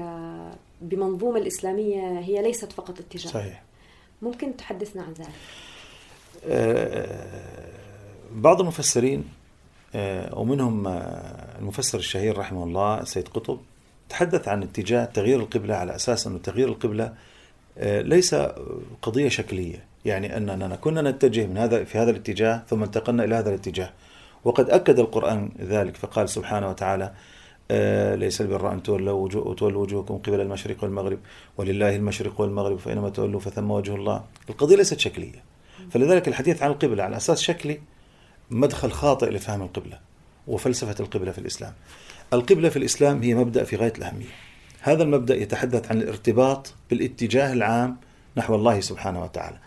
بمنظومة 0.81 1.39
الإسلامية 1.39 2.19
هي 2.19 2.43
ليست 2.43 2.73
فقط 2.73 3.01
اتجاه. 3.01 3.31
صحيح. 3.31 3.63
ممكن 4.23 4.57
تحدثنا 4.57 5.03
عن 5.03 5.13
ذلك؟ 5.13 5.29
بعض 8.33 8.61
المفسرين 8.61 9.25
آه، 9.95 10.39
ومنهم 10.39 10.87
آه، 10.87 11.59
المفسر 11.59 11.99
الشهير 11.99 12.39
رحمه 12.39 12.65
الله 12.65 13.05
سيد 13.05 13.29
قطب 13.29 13.59
تحدث 14.09 14.49
عن 14.49 14.63
اتجاه 14.63 15.05
تغيير 15.05 15.41
القبلة 15.41 15.75
على 15.75 15.97
أساس 15.97 16.27
أن 16.27 16.43
تغيير 16.43 16.69
القبلة 16.69 17.15
ليس 17.83 18.35
قضية 19.03 19.29
شكلية. 19.29 19.85
يعني 20.05 20.37
أننا 20.37 20.77
كنا 20.77 21.11
نتجه 21.11 21.47
من 21.47 21.59
هذا 21.59 21.85
في 21.85 21.99
هذا 21.99 22.11
الاتجاه 22.11 22.63
ثم 22.69 22.83
انتقلنا 22.83 23.25
إلى 23.25 23.35
هذا 23.35 23.49
الاتجاه. 23.49 23.91
وقد 24.45 24.71
أكد 24.71 24.99
القرآن 24.99 25.51
ذلك 25.61 25.97
فقال 25.97 26.29
سبحانه 26.29 26.71
وتعالى 26.71 27.13
آه، 27.71 28.15
ليس 28.15 28.41
البر 28.41 28.73
أن 28.73 28.83
تولوا 28.83 29.55
تولوا 29.55 29.83
وجوهكم 29.83 30.19
قبل 30.19 30.41
المشرق 30.41 30.85
والمغرب 30.85 31.19
ولله 31.57 31.97
المشرق 31.97 32.41
والمغرب 32.41 32.79
فإنما 32.79 33.09
تولوا 33.09 33.41
فثم 33.41 33.71
وجه 33.71 33.95
الله. 33.95 34.25
القضية 34.51 34.77
ليست 34.77 34.99
شكلية. 34.99 35.58
فلذلك 35.91 36.29
الحديث 36.29 36.63
عن 36.63 36.71
القبلة 36.71 37.03
على 37.03 37.17
أساس 37.17 37.41
شكلي 37.41 37.81
مدخل 38.51 38.91
خاطئ 38.91 39.31
لفهم 39.31 39.63
القبلة 39.63 39.99
وفلسفة 40.47 40.95
القبلة 41.01 41.33
في 41.33 41.39
الإسلام. 41.39 41.73
القبلة 42.33 42.69
في 42.69 42.77
الإسلام 42.77 43.23
هي 43.23 43.35
مبدأ 43.35 43.65
في 43.65 43.77
غاية 43.77 43.93
الأهمية. 43.99 44.27
هذا 44.81 45.03
المبدأ 45.03 45.37
يتحدث 45.37 45.91
عن 45.91 46.03
الارتباط 46.03 46.75
بالاتجاه 46.91 47.53
العام 47.53 47.97
نحو 48.37 48.55
الله 48.55 48.81
سبحانه 48.81 49.23
وتعالى. 49.23 49.59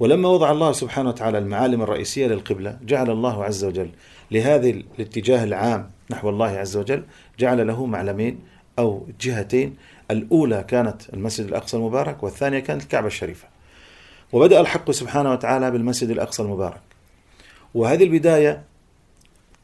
ولما 0.00 0.28
وضع 0.28 0.50
الله 0.50 0.72
سبحانه 0.72 1.08
وتعالى 1.08 1.38
المعالم 1.38 1.82
الرئيسية 1.82 2.26
للقبلة 2.26 2.78
جعل 2.82 3.10
الله 3.10 3.44
عز 3.44 3.64
وجل 3.64 3.90
لهذا 4.30 4.68
الاتجاه 4.68 5.44
العام 5.44 5.90
نحو 6.10 6.28
الله 6.28 6.48
عز 6.48 6.76
وجل 6.76 7.04
جعل 7.38 7.66
له 7.66 7.86
معلمين 7.86 8.38
أو 8.78 9.06
جهتين. 9.20 9.76
الأولى 10.10 10.64
كانت 10.68 11.14
المسجد 11.14 11.46
الأقصى 11.46 11.76
المبارك 11.76 12.22
والثانية 12.22 12.58
كانت 12.58 12.82
الكعبة 12.82 13.06
الشريفة. 13.06 13.53
وبدأ 14.34 14.60
الحق 14.60 14.90
سبحانه 14.90 15.32
وتعالى 15.32 15.70
بالمسجد 15.70 16.10
الأقصى 16.10 16.42
المبارك. 16.42 16.80
وهذه 17.74 18.04
البداية 18.04 18.62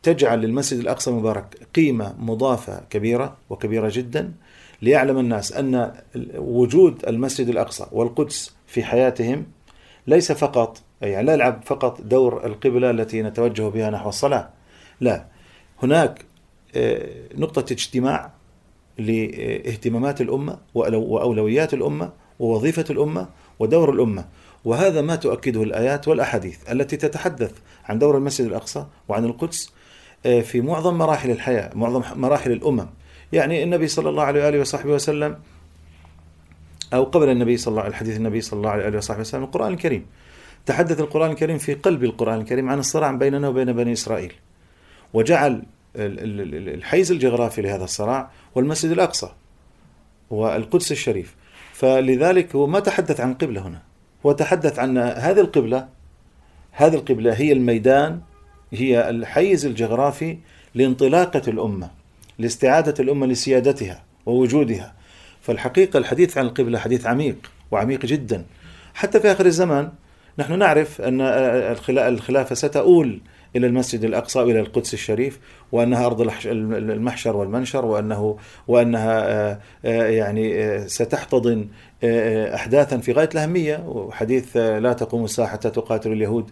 تجعل 0.03 0.41
للمسجد 0.41 0.81
الأقصى 0.81 1.11
المبارك 1.11 1.69
قيمة 1.75 2.15
مضافة 2.19 2.83
كبيرة 2.91 3.37
وكبيرة 3.51 3.91
جدا 3.95 4.33
ليعلم 4.83 5.19
الناس 5.19 5.53
أن 5.53 5.93
وجود 6.37 7.05
المسجد 7.09 7.49
الأقصى 7.49 7.87
والقدس 7.93 8.55
في 8.67 8.85
حياتهم 8.85 9.47
ليس 10.07 10.33
فقط 10.33 10.83
يعني 11.03 11.27
لا 11.27 11.33
يلعب 11.33 11.63
فقط 11.65 12.01
دور 12.01 12.47
القبلة 12.47 12.91
التي 12.91 13.23
نتوجه 13.23 13.69
بها 13.69 13.91
نحو 13.91 14.09
الصلاة. 14.09 14.51
لا 15.01 15.25
هناك 15.83 16.25
آه، 16.77 17.09
نقطة 17.35 17.73
اجتماع 17.73 18.31
لاهتمامات 18.99 20.21
الأمة 20.21 20.59
وأولويات 20.75 21.75
الأمة 21.75 22.13
ووظيفة 22.39 22.85
الأمة 22.91 23.29
ودور 23.59 23.91
الأمة. 23.93 24.25
وهذا 24.65 25.01
ما 25.01 25.17
تؤكده 25.17 25.63
الآيات 25.63 26.09
والأحاديث 26.09 26.71
التي 26.71 26.97
تتحدث 26.97 27.53
عن 27.85 27.99
دور 27.99 28.17
المسجد 28.17 28.47
الأقصى 28.47 28.87
وعن 29.09 29.25
القدس 29.25 29.73
آه، 30.27 30.41
في 30.41 30.61
معظم 30.61 30.99
مراحل 30.99 31.31
الحياة 31.31 31.71
معظم 31.75 32.03
مراحل 32.21 32.53
الأمم. 32.53 32.87
يعني 33.33 33.63
النبي 33.63 33.89
صلى 33.89 34.09
الله 34.09 34.23
عليه 34.23 34.45
وآله 34.45 34.61
وصحبه 34.61 34.93
وسلم 34.93 35.39
أو 36.95 37.05
قبل 37.05 37.29
النبي 37.29 37.57
صلى 37.57 37.73
الله 37.73 37.83
عليه 37.83 37.91
الحديث 37.91 38.17
النبي 38.17 38.41
صلى 38.41 38.59
الله 38.59 38.71
عليه 38.71 38.85
وآله 38.85 38.99
وصحبه 38.99 39.21
وسلم 39.21 39.45
القرآن 39.45 39.73
الكريم. 39.73 40.07
تحدث 40.67 41.01
القرآن 41.01 41.31
الكريم 41.31 41.59
في 41.59 41.75
قلب 41.75 42.05
القرآن 42.05 42.41
الكريم 42.41 42.69
عن 42.69 42.79
الصراع 42.79 43.13
بيننا 43.13 43.49
وبين 43.49 43.73
بني 43.73 43.93
إسرائيل. 43.93 44.33
وجعل 45.15 45.63
الحيز 45.97 47.13
الجغرافي 47.13 47.63
لهذا 47.63 47.85
الصراع 47.85 48.31
والمسجد 48.55 48.91
الأقصى 48.91 49.31
والقدس 50.31 50.93
الشريف. 50.93 51.35
فلذلك 51.73 52.57
هو 52.57 52.67
ما 52.67 52.81
تحدث 52.81 53.21
عن 53.21 53.35
قبلة 53.35 53.67
هنا. 53.67 53.90
هو 54.27 54.33
تحدث 54.33 54.79
عن 54.79 54.99
هذه 54.99 55.41
القبلة. 55.41 55.89
هذه 56.73 56.95
القبلة 56.95 57.33
هي 57.33 57.53
الميدان 57.53 58.21
هي 58.73 59.11
الحيز 59.11 59.67
الجغرافي 59.67 60.39
لانطلاقة 60.75 61.43
الأمة 61.49 61.91
لاستعادة 62.39 62.95
الأمة 63.01 63.27
لسيادتها 63.27 64.03
ووجودها. 64.27 64.95
فالحقيقة 65.43 65.99
الحديث 65.99 66.39
عن 66.39 66.47
القبلة 66.47 66.79
حديث 66.79 67.07
عميق 67.07 67.51
وعميق 67.71 68.07
جدا. 68.07 68.45
حتى 68.95 69.21
في 69.21 69.33
آخر 69.33 69.47
الزمان 69.47 69.93
نحن 70.39 70.59
نعرف 70.59 71.01
أن 71.01 71.21
الخلافة 71.91 72.55
ستؤول 72.55 73.21
إلى 73.57 73.67
المسجد 73.67 74.05
الأقصى 74.05 74.39
وإلى 74.39 74.61
القدس 74.61 74.95
الشريف 74.95 75.39
وأنها 75.73 76.07
أرض 76.07 76.31
المحشر 76.45 77.37
والمنشر 77.37 77.85
وأنه 77.85 78.37
وأنها 78.69 79.31
آه، 79.31 79.59
آه، 79.85 80.09
يعني 80.09 80.65
آه، 80.65 80.87
ستحتضن 80.87 81.69
أحداثا 82.55 82.99
في 82.99 83.13
غاية 83.13 83.29
الأهمية. 83.35 83.85
وحديث 83.87 84.57
لا 84.57 84.93
تقوم 84.93 85.25
الساعة 85.25 85.49
حتى 85.49 85.71
تقاتل 85.71 86.13
اليهود 86.13 86.51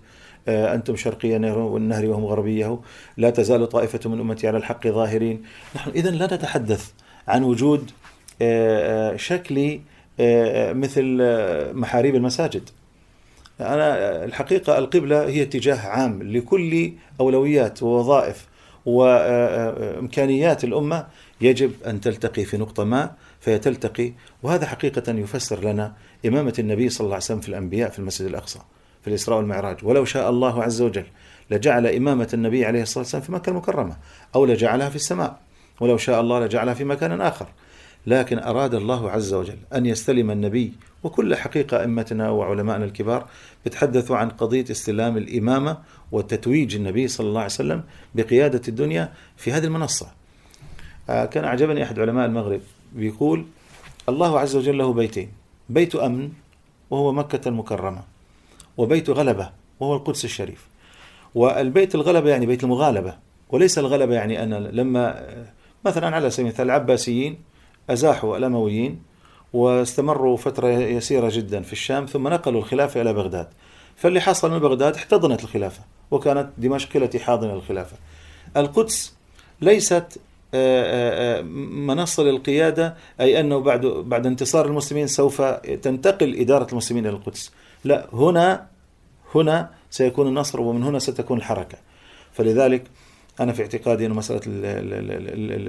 أنتم 0.48 0.96
شرقي 0.96 1.30
والنهر 1.50 2.06
وهم 2.06 2.24
غربية 2.24 2.78
لا 3.16 3.30
تزال 3.30 3.68
طائفة 3.68 4.10
من 4.10 4.20
أمتي 4.20 4.48
على 4.48 4.56
الحق 4.58 4.86
ظاهرين. 4.86 5.42
نحن 5.76 5.90
إذن 5.90 6.14
لا 6.14 6.34
نتحدث 6.34 6.90
عن 7.28 7.42
وجود 7.42 7.90
شكل 9.16 9.80
مثل 10.74 11.18
محاريب 11.74 12.14
المساجد. 12.14 12.70
أنا 13.60 14.24
الحقيقة 14.24 14.78
القبلة 14.78 15.28
هي 15.28 15.42
اتجاه 15.42 15.88
عام 15.88 16.22
لكل 16.22 16.92
أولويات 17.20 17.82
ووظائف 17.82 18.46
وإمكانيات 18.86 20.64
الأمة. 20.64 21.06
يجب 21.40 21.72
أن 21.86 22.00
تلتقي 22.00 22.44
في 22.44 22.56
نقطة 22.56 22.84
ما 22.84 23.10
فهي 23.40 23.58
تلتقي 23.58 24.12
وهذا 24.42 24.66
حقيقة 24.66 25.12
يفسر 25.12 25.64
لنا 25.64 25.92
إمامة 26.26 26.54
النبي 26.58 26.88
صلى 26.88 27.04
الله 27.04 27.14
عليه 27.14 27.24
وسلم 27.24 27.40
في 27.40 27.48
الأنبياء 27.48 27.90
في 27.90 27.98
المسجد 27.98 28.26
الأقصى 28.26 28.58
في 29.02 29.08
الإسراء 29.08 29.38
والمعراج. 29.38 29.76
ولو 29.82 30.04
شاء 30.04 30.30
الله 30.30 30.62
عز 30.62 30.82
وجل 30.82 31.04
لجعل 31.50 31.86
إمامة 31.86 32.28
النبي 32.34 32.64
عليه 32.64 32.82
الصلاة 32.82 33.02
والسلام 33.02 33.22
في 33.22 33.32
مكة 33.32 33.50
المكرمة 33.50 33.96
أو 34.34 34.46
لجعلها 34.46 34.88
في 34.88 34.96
السماء 34.96 35.40
ولو 35.80 35.96
شاء 35.96 36.20
الله 36.20 36.44
لجعلها 36.44 36.74
في 36.74 36.84
مكان 36.84 37.20
آخر. 37.20 37.46
لكن 38.06 38.38
أراد 38.38 38.74
الله 38.74 39.10
عز 39.10 39.34
وجل 39.34 39.58
أن 39.74 39.86
يستلم 39.86 40.30
النبي 40.30 40.72
وكل 41.02 41.36
حقيقة 41.36 41.80
أئمتنا 41.80 42.30
وعلمائنا 42.30 42.84
الكبار 42.84 43.28
بتحدثوا 43.66 44.16
عن 44.16 44.28
قضية 44.28 44.64
استلام 44.70 45.16
الإمامة 45.16 45.78
وتتويج 46.12 46.76
النبي 46.76 47.08
صلى 47.08 47.26
الله 47.26 47.40
عليه 47.40 47.50
وسلم 47.50 47.82
بقيادة 48.14 48.62
الدنيا 48.68 49.12
في 49.36 49.52
هذه 49.52 49.64
المنصة. 49.64 50.06
آه، 51.10 51.24
كان 51.24 51.44
أعجبني 51.44 51.82
أحد 51.82 51.98
علماء 51.98 52.26
المغرب 52.26 52.60
بيقول 52.92 53.46
الله 54.08 54.40
عز 54.40 54.56
وجل 54.56 54.78
له 54.78 54.92
بيتين 54.92 55.28
بيت 55.68 55.94
أمن 55.94 56.30
وهو 56.90 57.12
مكة 57.12 57.48
المكرمة 57.48 58.02
وبيت 58.76 59.10
غلبة 59.10 59.50
وهو 59.80 59.94
القدس 59.94 60.24
الشريف. 60.24 60.66
والبيت 61.34 61.94
الغلبة 61.94 62.30
يعني 62.30 62.46
بيت 62.46 62.64
المغالبة 62.64 63.14
وليس 63.48 63.78
الغلبة 63.78 64.14
يعني 64.14 64.42
أن 64.42 64.54
لما 64.54 65.24
مثلا 65.84 66.16
على 66.16 66.30
سبيل 66.30 66.46
المثال 66.46 66.66
العباسيين 66.66 67.38
أزاحوا 67.90 68.36
الأمويين 68.36 69.02
واستمروا 69.52 70.36
فترة 70.36 70.68
يسيرة 70.68 71.30
جدا 71.32 71.62
في 71.62 71.72
الشام 71.72 72.06
ثم 72.06 72.28
نقلوا 72.28 72.60
الخلافة 72.60 73.00
إلى 73.02 73.12
بغداد. 73.12 73.48
فاللي 73.96 74.20
حصل 74.20 74.50
من 74.50 74.58
بغداد 74.58 74.94
احتضنت 74.94 75.44
الخلافة 75.44 75.82
وكانت 76.10 76.48
دمشق 76.58 76.96
التي 76.96 77.18
حاضنة 77.18 77.52
الخلافة. 77.52 77.96
القدس 78.56 79.14
ليست 79.60 80.20
آه، 80.54 80.82
آه، 81.34 81.38
آه، 81.38 81.42
منصة 81.42 82.22
للقيادة 82.22 82.94
أي 83.20 83.40
أنه 83.40 83.58
بعد 83.58 83.86
بعد 83.86 84.26
انتصار 84.26 84.66
المسلمين 84.66 85.06
سوف 85.06 85.42
تنتقل 85.82 86.40
إدارة 86.40 86.66
المسلمين 86.72 87.06
إلى 87.06 87.16
القدس. 87.16 87.52
لا 87.84 88.06
هنا 88.12 88.66
هنا 89.34 89.70
سيكون 89.90 90.28
النصر 90.28 90.60
ومن 90.60 90.82
هنا 90.82 90.98
ستكون 90.98 91.38
الحركة. 91.38 91.78
فلذلك 92.32 92.82
أنا 93.40 93.52
في 93.52 93.62
اعتقادي 93.62 94.06
أن 94.06 94.10
مسألة 94.10 94.40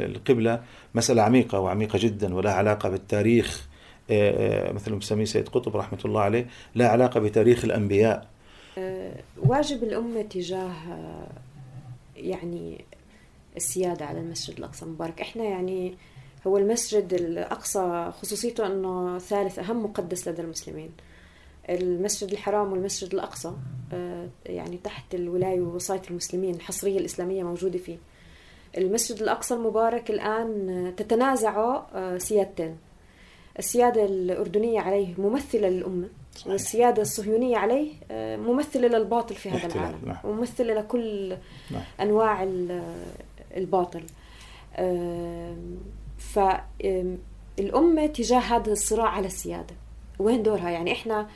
القبلة 0.06 0.64
مسألة 0.96 1.22
عميقة 1.22 1.60
وعميقة 1.60 2.00
جدا 2.02 2.36
ولها 2.36 2.54
علاقة 2.54 2.90
بالتاريخ 2.90 3.68
آه، 4.12 4.70
آه، 4.70 4.72
مثل 4.72 4.94
مسميه 4.94 5.26
سيد 5.26 5.50
قطب 5.50 5.78
رحمة 5.78 6.00
الله 6.06 6.22
عليه 6.22 6.48
لها 6.76 6.88
علاقة 6.88 7.20
بتاريخ 7.20 7.66
الأنبياء. 7.66 8.28
آه، 8.78 9.16
واجب 9.38 9.84
الأمة 9.84 10.22
تجاه 10.22 10.72
يعني 12.16 12.86
السيادة 13.58 14.06
على 14.06 14.20
المسجد 14.20 14.58
الأقصى 14.58 14.86
المبارك 14.86 15.22
إحنا 15.22 15.44
يعني 15.44 15.96
هو 16.48 16.58
المسجد 16.58 17.14
الأقصى 17.14 18.12
خصوصيته 18.22 18.68
أنه 18.68 19.18
ثالث 19.20 19.60
أهم 19.60 19.84
مقدس 19.84 20.28
لدى 20.28 20.42
المسلمين. 20.42 20.90
المسجد 21.70 22.32
الحرام 22.32 22.72
والمسجد 22.72 23.14
الأقصى 23.14 23.54
آه، 23.94 24.30
يعني 24.46 24.78
تحت 24.78 25.16
الولاية 25.16 25.62
ووصاية 25.62 26.02
المسلمين 26.10 26.56
الحصرية 26.56 26.98
الإسلامية 27.00 27.44
موجودة 27.44 27.80
فيه 27.80 27.98
المسجد 28.78 29.22
الأقصى 29.22 29.54
المبارك 29.54 30.10
الآن 30.10 30.94
تتنازع 30.98 31.82
سيادتين 32.18 32.78
السيادة 33.60 34.06
الأردنية 34.06 34.80
عليه 34.80 35.14
ممثلة 35.18 35.70
للأمة 35.70 36.08
صحيح. 36.36 36.48
والسيادة 36.48 37.02
الصهيونية 37.02 37.58
عليه 37.58 37.94
ممثلة 38.38 38.88
للباطل 38.88 39.36
في 39.36 39.50
هذا 39.50 39.76
العالم 39.76 40.00
نعم. 40.06 40.18
وممثلة 40.24 40.74
لكل 40.74 41.38
نعم. 41.72 41.82
أنواع 42.02 42.48
الباطل 43.58 44.04
فالأمة 46.18 48.06
تجاه 48.06 48.40
هذا 48.40 48.72
الصراع 48.72 49.08
على 49.08 49.28
السيادة 49.28 49.76
وين 50.20 50.44
دورها 50.44 50.70
يعني 50.70 50.92
إحنا 50.92 51.20
آه، 51.20 51.28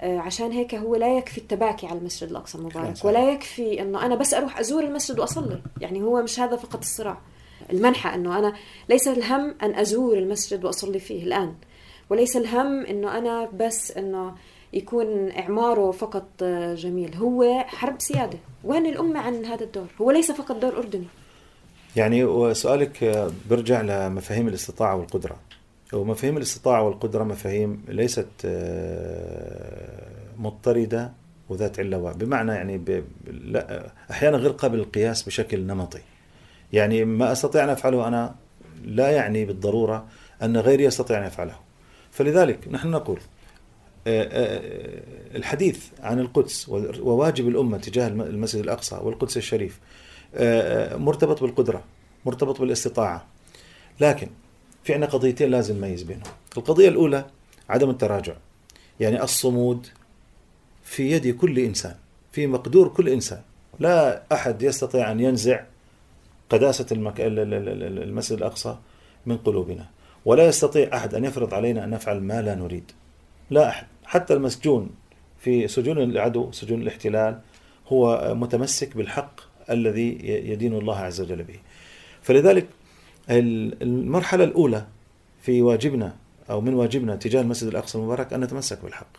عشان 0.00 0.52
هيك 0.52 0.74
هو 0.74 0.94
لا 0.96 1.18
يكفي 1.18 1.38
التباكي 1.38 1.86
على 1.86 1.98
المسجد 1.98 2.30
الأقصى 2.30 2.58
المبارك 2.58 3.04
ولا 3.04 3.30
يكفي 3.32 3.82
أنه 3.82 4.06
أنا 4.06 4.14
بس 4.14 4.34
أروح 4.34 4.58
أزور 4.58 4.84
المسجد 4.84 5.18
وأصلي. 5.18 5.60
يعني 5.80 6.02
هو 6.02 6.22
مش 6.22 6.40
هذا 6.40 6.56
فقط 6.56 6.80
الصراع. 6.80 7.18
المنحة 7.72 8.14
أنه 8.14 8.38
أنا 8.38 8.52
ليس 8.88 9.08
الهم 9.08 9.54
أن 9.62 9.74
أزور 9.74 10.18
المسجد 10.18 10.64
وأصلي 10.64 10.98
فيه 10.98 11.24
الآن 11.24 11.54
وليس 12.10 12.36
الهم 12.36 12.86
أنه 12.86 13.18
أنا 13.18 13.48
بس 13.54 13.90
أنه 13.92 14.34
يكون 14.72 15.30
إعماره 15.30 15.90
فقط 15.90 16.26
آه، 16.42 16.74
جميل. 16.74 17.14
هو 17.14 17.64
حرب 17.66 18.00
سيادة. 18.00 18.38
وين 18.64 18.86
الأمة 18.86 19.20
عن 19.20 19.44
هذا 19.44 19.64
الدور؟ 19.64 19.86
هو 20.00 20.10
ليس 20.10 20.30
فقط 20.30 20.56
دور 20.56 20.78
أردني. 20.78 21.06
يعني 21.96 22.24
وسؤالك 22.24 23.26
برجع 23.50 23.80
لمفاهيم 23.80 24.48
الاستطاعة 24.48 24.96
والقدرة. 24.96 25.36
ومفاهيم 25.94 26.36
الاستطاعة 26.36 26.82
والقدرة 26.82 27.24
مفاهيم 27.24 27.84
ليست 27.88 28.26
آه، 28.44 30.08
مضطردة 30.38 31.12
وذات 31.48 31.78
علة 31.80 32.12
بمعنى 32.12 32.52
يعني. 32.52 33.02
لا 33.26 33.92
أحيانا 34.10 34.36
غير 34.36 34.50
قابل 34.50 34.78
للقياس 34.78 35.22
بشكل 35.22 35.60
نمطي. 35.60 36.00
يعني 36.72 37.04
ما 37.04 37.32
أستطيع 37.32 37.64
أن 37.64 37.68
أفعله 37.68 38.08
أنا 38.08 38.34
لا 38.84 39.10
يعني 39.10 39.44
بالضرورة 39.44 40.06
أن 40.42 40.56
غيري 40.56 40.84
يستطيع 40.84 41.18
أن 41.18 41.26
يفعله. 41.26 41.54
فلذلك 42.10 42.68
نحن 42.70 42.90
نقول 42.90 43.20
آه، 44.06 44.22
آه، 44.22 45.00
الحديث 45.36 45.86
عن 46.02 46.20
القدس 46.20 46.68
وواجب 47.00 47.48
الأمة 47.48 47.78
تجاه 47.78 48.08
المسجد 48.08 48.62
الأقصى 48.62 48.96
والقدس 49.02 49.36
الشريف 49.36 49.80
مرتبط 50.96 51.42
بالقدرة 51.42 51.84
مرتبط 52.24 52.60
بالاستطاعة. 52.60 53.26
لكن 54.00 54.28
في 54.84 54.94
عندنا 54.94 55.10
قضيتين 55.10 55.50
لازم 55.50 55.76
نميز 55.76 56.02
بينهم 56.02 56.32
القضية 56.56 56.88
الأولى 56.88 57.26
عدم 57.68 57.90
التراجع. 57.90 58.34
يعني 59.00 59.22
الصمود 59.22 59.86
في 60.82 61.10
يد 61.10 61.36
كل 61.36 61.58
إنسان 61.58 61.94
في 62.32 62.46
مقدور 62.46 62.88
كل 62.88 63.08
إنسان. 63.08 63.40
لا 63.80 64.22
أحد 64.32 64.62
يستطيع 64.62 65.12
أن 65.12 65.20
ينزع 65.20 65.64
قداسة 66.50 66.86
المك... 66.92 67.14
المسجد 67.18 68.38
الأقصى 68.38 68.76
من 69.26 69.36
قلوبنا. 69.36 69.86
ولا 70.24 70.46
يستطيع 70.46 70.96
أحد 70.96 71.14
أن 71.14 71.24
يفرض 71.24 71.54
علينا 71.54 71.84
أن 71.84 71.90
نفعل 71.90 72.20
ما 72.20 72.42
لا 72.42 72.54
نريد. 72.54 72.92
لا 73.50 73.68
أحد. 73.68 73.86
حتى 74.04 74.34
المسجون 74.34 74.90
في 75.40 75.68
سجون 75.68 75.98
العدو 75.98 76.52
سجون 76.52 76.82
الاحتلال 76.82 77.40
هو 77.88 78.34
متمسك 78.34 78.96
بالحق 78.96 79.40
الذي 79.70 80.18
يدين 80.24 80.74
الله 80.74 80.98
عز 80.98 81.20
وجل 81.20 81.42
به. 81.42 81.58
فلذلك 82.22 82.66
المرحلة 83.30 84.44
الأولى 84.44 84.86
في 85.42 85.62
واجبنا 85.62 86.16
أو 86.50 86.60
من 86.60 86.74
واجبنا 86.74 87.16
تجاه 87.16 87.40
المسجد 87.40 87.68
الأقصى 87.68 87.98
المبارك 87.98 88.32
أن 88.32 88.40
نتمسك 88.40 88.78
بالحق 88.82 89.16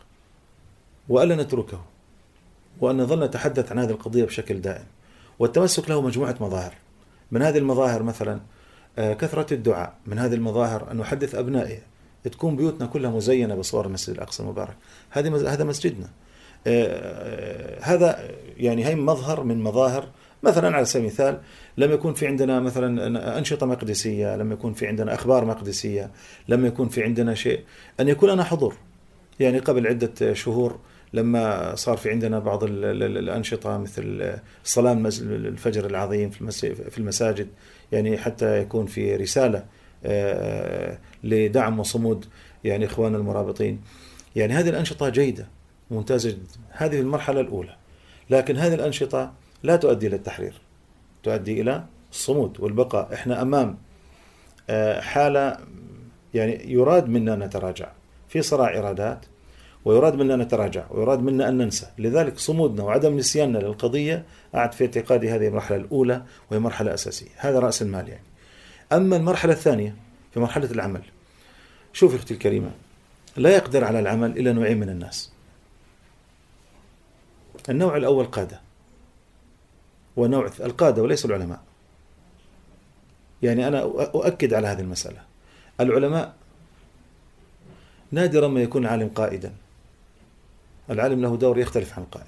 وألا 1.10 1.36
نتركه 1.36 1.82
وأن 2.82 2.98
نظل 2.98 3.24
نتحدث 3.24 3.72
عن 3.72 3.80
هذه 3.80 3.90
القضية 3.90 4.26
بشكل 4.26 4.62
دائم. 4.62 4.86
والتمسك 5.40 5.90
له 5.90 6.02
مجموعة 6.02 6.36
مظاهر. 6.42 6.74
من 7.32 7.42
هذه 7.42 7.58
المظاهر 7.58 8.04
مثلا 8.04 8.40
آه، 8.98 9.14
كثرة 9.14 9.54
الدعاء. 9.54 9.94
من 10.06 10.20
هذه 10.20 10.34
المظاهر 10.34 10.92
أن 10.92 10.98
نحدث 10.98 11.36
أبنائي. 11.36 11.80
تكون 12.24 12.56
بيوتنا 12.56 12.86
كلها 12.86 13.12
مزينة 13.12 13.56
بصور 13.56 13.86
المسجد 13.86 14.16
الأقصى 14.16 14.44
المبارك. 14.44 14.76
هذه 15.10 15.54
هذا 15.54 15.64
مسجدنا. 15.64 16.10
آه، 16.68 16.86
آه، 16.88 17.80
هذا 17.82 18.32
يعني 18.58 18.86
هي 18.86 18.96
مظهر 18.96 19.44
من 19.44 19.64
مظاهر 19.64 20.08
مثلا 20.46 20.76
على 20.76 20.86
سبيل 20.86 21.06
المثال 21.06 21.40
لما 21.78 21.94
يكون 21.94 22.14
في 22.14 22.28
عندنا 22.28 22.60
مثلا 22.60 23.38
أنشطة 23.38 23.66
مقدسية 23.66 24.36
لما 24.36 24.54
يكون 24.54 24.74
في 24.74 24.88
عندنا 24.88 25.14
أخبار 25.14 25.46
مقدسية 25.46 26.12
لما 26.48 26.68
يكون 26.68 26.90
في 26.90 27.04
عندنا 27.04 27.34
شيء. 27.34 27.60
أن 28.00 28.08
يكون 28.08 28.30
لنا 28.30 28.44
حضور. 28.44 28.76
يعني 29.40 29.60
قبل 29.60 29.88
عدة 29.88 30.34
شهور 30.34 30.80
لما 31.14 31.76
صار 31.76 31.98
في 31.98 32.10
عندنا 32.10 32.40
بعض 32.40 32.64
الأنشطة 32.64 33.78
مثل 33.78 34.34
صلاة 34.64 34.94
الفجر 35.22 35.86
العظيم 35.86 36.30
في 36.90 36.98
المساجد. 36.98 37.48
يعني 37.92 38.18
حتى 38.18 38.62
يكون 38.62 38.86
في 38.86 39.16
رسالة 39.16 39.66
آه، 40.06 40.98
لدعم 41.24 41.80
وصمود. 41.80 42.26
يعني 42.64 42.86
إخواننا 42.86 43.18
المرابطين. 43.18 43.82
يعني 44.36 44.54
هذه 44.54 44.70
الأنشطة 44.70 45.10
جيدة 45.10 45.48
ممتازة 45.92 46.30
جدا. 46.30 46.60
هذه 46.70 47.00
المرحلة 47.00 47.40
الأولى. 47.42 47.76
لكن 48.30 48.58
هذه 48.58 48.74
الأنشطة 48.74 49.34
لا 49.66 49.76
تؤدي 49.76 50.08
إلى 50.08 50.16
التحرير. 50.16 50.54
تؤدي 51.24 51.62
إلى 51.62 51.86
الصمود 52.12 52.60
والبقاء. 52.60 53.14
إحنا 53.14 53.42
أمام 53.42 53.78
آه، 54.70 55.02
حالة 55.02 55.58
يعني 56.34 56.72
يراد 56.72 57.10
منا 57.10 57.36
نتراجع. 57.36 57.92
في 58.30 58.42
صراع 58.42 58.78
إرادات 58.78 59.26
ويراد 59.86 60.16
منا 60.16 60.36
نتراجع 60.36 60.86
ويراد 60.92 61.20
منا 61.20 61.50
أن 61.50 61.58
ننسى. 61.58 61.88
لذلك 61.98 62.40
صمودنا 62.40 62.84
وعدم 62.84 63.18
نسياننا 63.18 63.58
للقضية 63.58 64.26
أعد 64.56 64.74
في 64.74 64.86
اعتقادي 64.86 65.30
هذه 65.30 65.48
المرحلة 65.48 65.78
الأولى 65.78 66.24
وهي 66.52 66.60
مرحلة 66.60 66.94
أساسية. 66.94 67.30
هذا 67.38 67.60
رأس 67.60 67.82
المال 67.82 68.10
يعني. 68.10 68.24
أما 68.94 69.18
المرحلة 69.18 69.54
الثانية 69.54 69.96
في 70.34 70.40
مرحلة 70.40 70.72
العمل 70.72 71.02
شوف 71.94 72.16
أختي 72.16 72.34
الكريمة 72.34 72.72
لا 73.38 73.56
يقدر 73.56 73.84
على 73.84 74.00
العمل 74.00 74.40
إلا 74.40 74.54
نوعين 74.54 74.80
من 74.80 74.90
الناس. 74.90 75.32
النوع 77.70 77.98
الأول 77.98 78.26
قادة. 78.26 78.65
ونوع 80.18 80.52
القادة 80.60 81.02
وليس 81.04 81.26
العلماء. 81.26 81.62
يعني 83.44 83.68
أنا 83.68 83.82
أؤكد 83.82 84.54
على 84.54 84.68
هذه 84.68 84.80
المسألة. 84.80 85.22
العلماء 85.80 86.36
نادرا 88.12 88.48
ما 88.48 88.62
يكون 88.62 88.86
العالم 88.86 89.10
قائدا. 89.10 89.54
العالم 90.90 91.22
له 91.22 91.38
دور 91.38 91.60
يختلف 91.60 91.94
عن 91.94 92.04
القائد. 92.04 92.26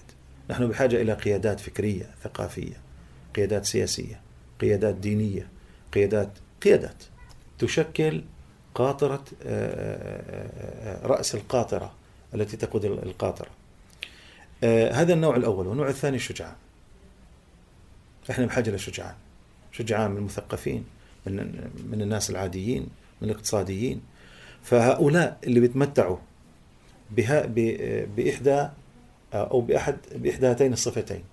نحن 0.49 0.67
بحاجة 0.67 1.01
إلى 1.01 1.13
قيادات 1.13 1.59
فكرية 1.59 2.09
ثقافية 2.23 2.77
قيادات 3.35 3.65
سياسية 3.65 4.21
قيادات 4.61 4.95
دينية 4.95 5.47
قيادات 5.93 6.29
قيادات 6.61 7.03
تشكل 7.59 8.23
قاطرة 8.75 9.23
رأس 11.03 11.35
القاطرة 11.35 11.93
التي 12.33 12.57
تقود 12.57 12.85
القاطرة. 12.85 13.49
هذا 14.91 15.13
النوع 15.13 15.35
الأول. 15.35 15.67
والنوع 15.67 15.89
الثاني 15.89 16.15
الشجعان 16.15 16.55
إحنا 18.29 18.45
بحاجة 18.45 18.71
لشجعان 18.71 19.15
شجعان 19.71 20.11
من 20.11 20.17
المثقفين 20.17 20.83
من 21.25 21.35
من 21.91 22.01
الناس 22.01 22.29
العاديين 22.29 22.87
من 23.21 23.29
الاقتصاديين. 23.29 24.01
فهؤلاء 24.63 25.37
اللي 25.43 25.59
بيتمتعوا 25.59 26.17
بها 27.11 27.45
بإحدى 28.15 28.67
أو 29.33 29.61
بأحد 29.61 29.97
باحدى 30.15 30.47
هاتين 30.47 30.73
الصفتين. 30.73 31.23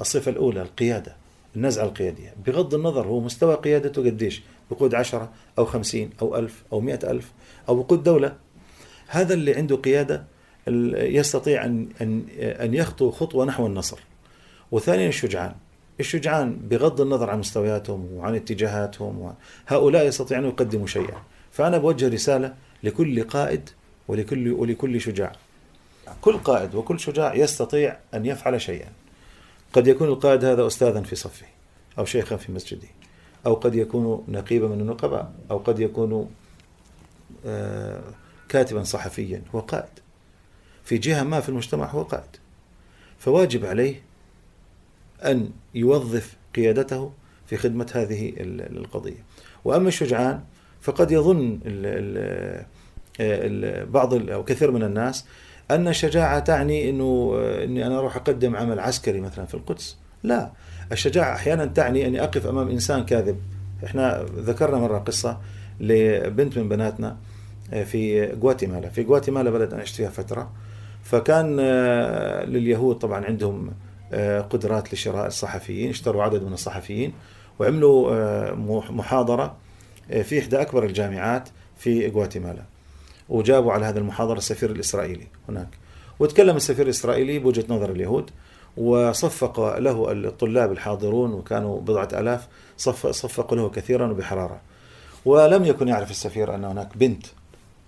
الصفة 0.00 0.30
الأولى 0.30 0.62
القيادة 0.62 1.16
النزعة 1.56 1.84
القيادية. 1.84 2.34
بغض 2.46 2.74
النظر 2.74 3.06
هو 3.06 3.20
مستوى 3.20 3.54
قيادته 3.54 4.04
قديش 4.04 4.42
بقود 4.70 4.94
عشرة 4.94 5.32
أو 5.58 5.64
خمسين 5.64 6.10
أو 6.22 6.36
ألف 6.36 6.62
أو 6.72 6.80
مئة 6.80 7.10
ألف 7.10 7.32
أو 7.68 7.82
بقود 7.82 8.02
دولة. 8.02 8.36
هذا 9.06 9.34
اللي 9.34 9.54
عنده 9.54 9.76
قيادة 9.76 10.24
يستطيع 10.68 11.64
أن 11.64 11.88
أن 12.40 12.74
يخطو 12.74 13.10
خطوة 13.10 13.44
نحو 13.44 13.66
النصر. 13.66 13.98
وثانيا 14.72 15.08
الشجعان. 15.08 15.54
الشجعان 16.00 16.56
بغض 16.56 17.00
النظر 17.00 17.30
عن 17.30 17.38
مستوياتهم 17.38 18.12
وعن 18.12 18.34
اتجاهاتهم 18.34 19.34
هؤلاء 19.66 20.06
يستطيعون 20.06 20.44
أن 20.44 20.50
يقدموا 20.50 20.86
شيئا. 20.86 21.22
فأنا 21.52 21.78
بوجه 21.78 22.08
رسالة 22.08 22.54
لكل 22.82 23.22
قائد 23.22 23.70
ولكل 24.08 24.52
ولكل 24.52 25.00
شجاع. 25.00 25.32
كل 26.20 26.38
قائد 26.38 26.74
وكل 26.74 27.00
شجاع 27.00 27.34
يستطيع 27.34 27.96
أن 28.14 28.26
يفعل 28.26 28.60
شيئا. 28.60 28.88
قد 29.72 29.86
يكون 29.86 30.08
القائد 30.08 30.44
هذا 30.44 30.66
أستاذا 30.66 31.00
في 31.00 31.16
صفه 31.16 31.46
أو 31.98 32.04
شيخا 32.04 32.36
في 32.36 32.52
مسجده 32.52 32.88
أو 33.46 33.54
قد 33.54 33.74
يكون 33.74 34.24
نقيبا 34.28 34.68
من 34.68 34.80
النقباء 34.80 35.32
أو 35.50 35.58
قد 35.58 35.78
يكون 35.78 36.30
آه، 37.46 38.02
كاتبا 38.48 38.82
صحفيا 38.82 39.42
هو 39.54 39.60
قائد. 39.60 39.98
في 40.84 40.98
جهة 40.98 41.22
ما 41.22 41.40
في 41.40 41.48
المجتمع 41.48 41.86
هو 41.86 42.02
قائد. 42.02 42.36
فواجب 43.18 43.66
عليه 43.66 44.02
أن 45.20 45.50
يوظف 45.74 46.36
قيادته 46.56 47.12
في 47.46 47.56
خدمة 47.56 47.90
هذه 47.94 48.32
القضية. 48.38 49.24
وأما 49.64 49.88
الشجعان 49.88 50.40
فقد 50.80 51.10
يظن 51.10 51.60
ال 51.66 52.66
بعض 53.86 54.30
أو 54.30 54.44
كثير 54.44 54.70
من 54.70 54.82
الناس 54.82 55.24
أن 55.70 55.88
الشجاعة 55.88 56.38
تعني 56.38 56.90
أنه 56.90 57.34
أني 57.62 57.86
أنا 57.86 57.98
أروح 57.98 58.16
أقدم 58.16 58.56
عمل 58.56 58.80
عسكري 58.80 59.20
مثلا 59.20 59.44
في 59.44 59.54
القدس. 59.54 59.96
لا 60.22 60.50
الشجاعة 60.92 61.34
أحيانا 61.34 61.66
تعني 61.66 62.06
أني 62.06 62.22
أقف 62.22 62.46
أمام 62.46 62.68
إنسان 62.68 63.04
كاذب. 63.04 63.36
إحنا 63.84 64.26
ذكرنا 64.36 64.78
مرة 64.78 64.98
قصة 64.98 65.40
لبنت 65.80 66.58
من 66.58 66.68
بناتنا 66.68 67.16
في 67.84 68.26
غواتيمالا. 68.26 68.88
في 68.88 69.04
غواتيمالا 69.04 69.50
بلد 69.50 69.72
أنا 69.72 69.82
عشت 69.82 69.96
فيها 69.96 70.10
فترة. 70.10 70.50
فكان 71.04 71.56
آه، 71.60 72.44
لليهود 72.44 72.98
طبعا 72.98 73.24
عندهم 73.24 73.68
آه، 73.68 73.72
قدرات 74.50 74.94
لشراء 74.94 75.26
الصحفيين 75.26 75.90
اشتروا 75.90 76.22
عدد 76.22 76.42
من 76.42 76.52
الصحفيين 76.52 77.12
وعملوا 77.58 78.12
آه، 78.12 78.54
محاضرة 78.90 79.56
في 80.22 80.38
إحدى 80.38 80.60
أكبر 80.60 80.84
الجامعات 80.84 81.48
في 81.78 82.08
غواتيمالا. 82.08 82.62
وجابوا 83.28 83.72
على 83.72 83.86
هذه 83.86 83.96
المحاضرة 83.96 84.38
السفير 84.38 84.70
الإسرائيلي 84.70 85.26
هناك. 85.48 85.68
وتكلم 86.18 86.56
السفير 86.56 86.84
الإسرائيلي 86.84 87.38
بوجهة 87.38 87.64
نظر 87.68 87.90
اليهود 87.90 88.30
وصفق 88.76 89.78
له 89.78 90.12
الطلاب 90.12 90.72
الحاضرون 90.72 91.32
وكانوا 91.32 91.80
بضعة 91.80 92.08
آلاف 92.12 92.48
صف 92.76 93.06
صفقوا 93.06 93.56
له 93.56 93.70
كثيرا 93.70 94.10
وبحرارة 94.10 94.60
ولم 95.24 95.64
يكن 95.64 95.88
يعرف 95.88 96.10
السفير 96.10 96.54
أن 96.54 96.64
هناك 96.64 96.96
بنت 96.96 97.26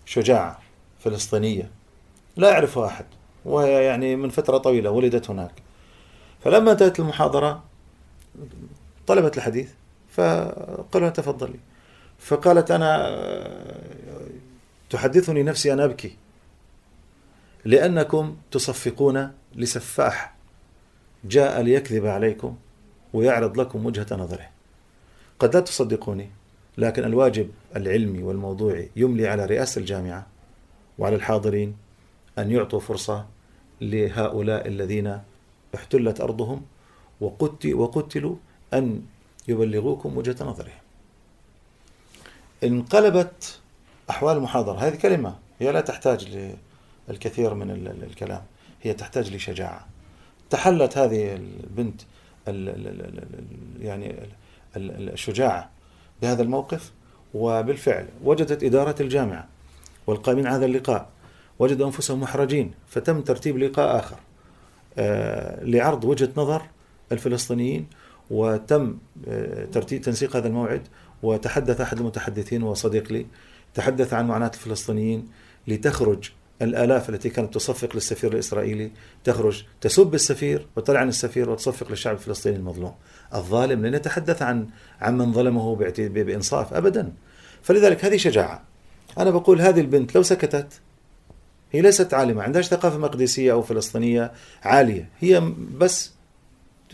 شجاعة 0.07 0.59
فلسطينية 1.01 1.71
لا 2.37 2.51
يعرفها 2.51 2.87
أحد 2.87 3.05
وهي 3.45 3.85
يعني 3.85 4.17
من 4.17 4.29
فترة 4.29 4.59
طويلة 4.59 4.91
ولدت 4.91 5.31
هناك. 5.31 5.66
فلما 6.47 6.73
انتهت 6.73 7.01
المحاضرة 7.01 7.65
طلبت 9.07 9.37
الحديث 9.37 9.71
فقال 10.11 11.03
لها 11.03 11.11
تفضلي. 11.11 11.59
فقالت 12.19 12.71
أنا 12.71 13.19
تحدثني 14.91 15.43
نفسي 15.43 15.73
أن 15.73 15.81
أبكي 15.81 16.17
لأنكم 17.65 18.37
تصفقون 18.51 19.33
لسفاح. 19.55 20.35
جاء 21.25 21.63
ليكذب 21.63 22.07
عليكم 22.07 22.57
ويعرض 23.13 23.61
لكم 23.61 23.87
وجهة 23.87 24.07
نظره. 24.11 24.49
قد 25.39 25.55
لا 25.55 25.61
تصدقوني 25.61 26.31
لكن 26.79 27.05
الواجب 27.05 27.51
العلمي 27.77 28.23
والموضوعي 28.23 28.91
يملي 28.97 29.29
على 29.29 29.47
رئاسة 29.47 29.79
الجامعة 29.79 30.27
وعلى 30.99 31.17
الحاضرين 31.17 31.77
أن 32.39 32.51
يعطوا 32.51 32.81
فرصة 32.81 33.27
لهؤلاء 33.81 34.69
الذين 34.69 35.21
احتلت 35.77 36.21
أرضهم 36.21 36.63
وقتلوا 37.21 38.37
أن 38.75 39.03
يبلغوكم 39.49 40.17
وجهة 40.17 40.37
نظرهم. 40.45 40.81
انقلبت 42.65 43.61
أحوال 44.11 44.37
المحاضرة. 44.37 44.79
هذه 44.79 44.97
كلمة 44.97 45.35
هي 45.61 45.73
لا 45.73 45.81
تحتاج 45.81 46.53
للكثير 47.09 47.55
من 47.55 47.71
الكلام. 48.03 48.43
هي 48.83 48.93
تحتاج 48.93 49.35
لشجاعة. 49.35 49.87
تحلت 50.51 50.99
هذه 50.99 51.35
البنت 51.35 52.03
يعني 53.81 54.15
الشجاعة 54.77 55.71
بهذا 56.23 56.43
الموقف 56.43 56.93
وبالفعل 57.35 58.09
وجدت 58.25 58.65
إدارة 58.65 58.95
الجامعة 59.01 59.49
والقائمين 60.07 60.47
على 60.47 60.57
هذا 60.57 60.67
اللقاء. 60.67 61.09
وجدوا 61.59 61.87
أنفسهم 61.87 62.21
محرجين 62.21 62.75
فتم 62.89 63.21
ترتيب 63.21 63.59
لقاء 63.59 63.99
آخر. 63.99 64.17
لعرض 65.63 66.05
وجهة 66.05 66.31
نظر 66.37 66.63
الفلسطينيين 67.13 67.87
وتم 68.31 68.99
آه، 69.29 69.65
ترتيب 69.65 70.03
تنسيق 70.03 70.37
هذا 70.37 70.49
الموعد 70.49 70.83
وتحدث 71.23 71.81
أحد 71.81 71.99
المتحدثين 71.99 72.63
وصديق 72.63 73.13
لي 73.13 73.27
تحدث 73.75 74.15
عن 74.15 74.27
معاناة 74.27 74.51
الفلسطينيين 74.55 75.29
لتخرج 75.67 76.31
الآلاف 76.63 77.11
التي 77.11 77.31
كانت 77.31 77.55
تصفق 77.55 77.95
للسفير 77.95 78.33
الإسرائيلي 78.33 78.91
تخرج 79.25 79.65
تسب 79.81 80.15
السفير 80.15 80.67
وتلعن 80.77 81.09
السفير 81.09 81.51
وتصفق 81.51 81.91
للشعب 81.91 82.15
الفلسطيني 82.15 82.57
المظلوم. 82.57 82.95
الظالم 83.35 83.87
لن 83.87 83.95
يتحدث 83.95 84.43
عن 84.43 84.69
عن 85.01 85.19
من 85.19 85.33
ظلمه 85.33 85.75
بإنصاف 85.99 86.75
أبدا. 86.75 87.13
فلذلك 87.63 88.05
هذه 88.05 88.17
شجاعة. 88.17 88.65
أنا 89.19 89.31
بقول 89.31 89.61
هذه 89.61 89.81
البنت 89.81 90.15
لو 90.15 90.23
سكتت 90.23 90.81
هي 91.73 91.81
ليست 91.81 92.15
عالمة 92.15 92.43
عندهاش 92.43 92.69
ثقافة 92.69 92.99
مقدسية 92.99 93.53
أو 93.53 93.63
فلسطينية 93.63 94.33
عالية 94.63 95.09
هي 95.21 95.43
بس 95.79 96.13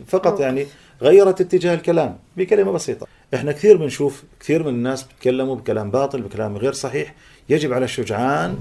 فقط 0.07 0.41
يعني 0.41 0.67
غيرت 1.03 1.41
اتجاه 1.41 1.75
الكلام 1.75 2.19
بكلمة 2.37 2.73
بسيطة. 2.73 3.07
إحنا 3.35 3.53
كثير 3.53 3.77
بنشوف 3.77 4.25
كثير 4.41 4.63
من 4.63 4.69
الناس 4.69 5.03
بيتكلموا 5.03 5.57
بكلام 5.57 5.91
باطل 5.91 6.23
بكلام 6.23 6.57
غير 6.57 6.73
صحيح 6.73 7.15
يجب 7.49 7.73
على 7.73 7.85
الشجعان 7.85 8.59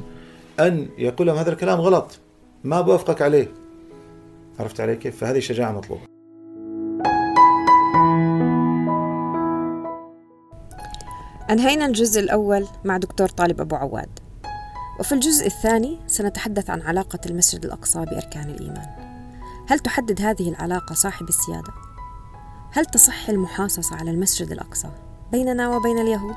أن 0.60 0.90
يقول 0.98 1.28
لهم 1.28 1.38
هذا 1.38 1.52
الكلام 1.52 1.80
غلط 1.80 2.20
ما 2.64 2.82
بوافقك 2.82 3.22
عليه. 3.22 3.48
عرفت 4.60 4.80
علي 4.82 4.96
كيف؟ 4.96 5.18
فهذه 5.18 5.40
شجاعة 5.40 5.72
مطلوبة. 5.72 6.02
أنهينا 11.50 11.86
الجزء 11.86 12.20
الأول 12.20 12.68
مع 12.86 12.98
دكتور 12.98 13.28
طالب 13.28 13.62
أبو 13.62 13.76
عواد. 13.76 14.21
وفي 15.02 15.12
الجزء 15.12 15.46
الثاني 15.46 16.00
سنتحدث 16.08 16.70
عن 16.70 16.82
علاقة 16.82 17.20
المسجد 17.26 17.66
الأقصى 17.66 18.06
بأركان 18.06 18.50
الإيمان 18.50 18.88
هل 19.68 19.80
تحدد 19.80 20.22
هذه 20.22 20.50
العلاقة 20.50 20.96
صاحب 20.96 21.30
السيادة؟ 21.30 21.74
هل 22.72 22.86
تصح 22.86 23.30
المحاصصة 23.30 23.96
على 23.96 24.12
المسجد 24.12 24.52
الأقصى 24.52 24.90
بيننا 25.32 25.76
وبين 25.76 26.00
اليهود؟ 26.00 26.36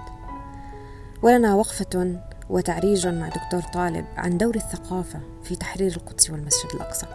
ولنا 1.23 1.55
وقفة 1.55 2.21
وتعريج 2.51 3.07
مع 3.07 3.29
دكتور 3.29 3.61
طالب 3.61 4.07
عن 4.17 4.39
دور 4.39 4.55
الثقافة 4.55 5.21
في 5.43 5.57
تحرير 5.57 5.93
القدس 5.97 6.31
والمسجد 6.31 6.71
الأقصى 6.75 7.07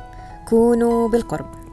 كونوا 0.47 1.08
بالقرب 1.08 1.68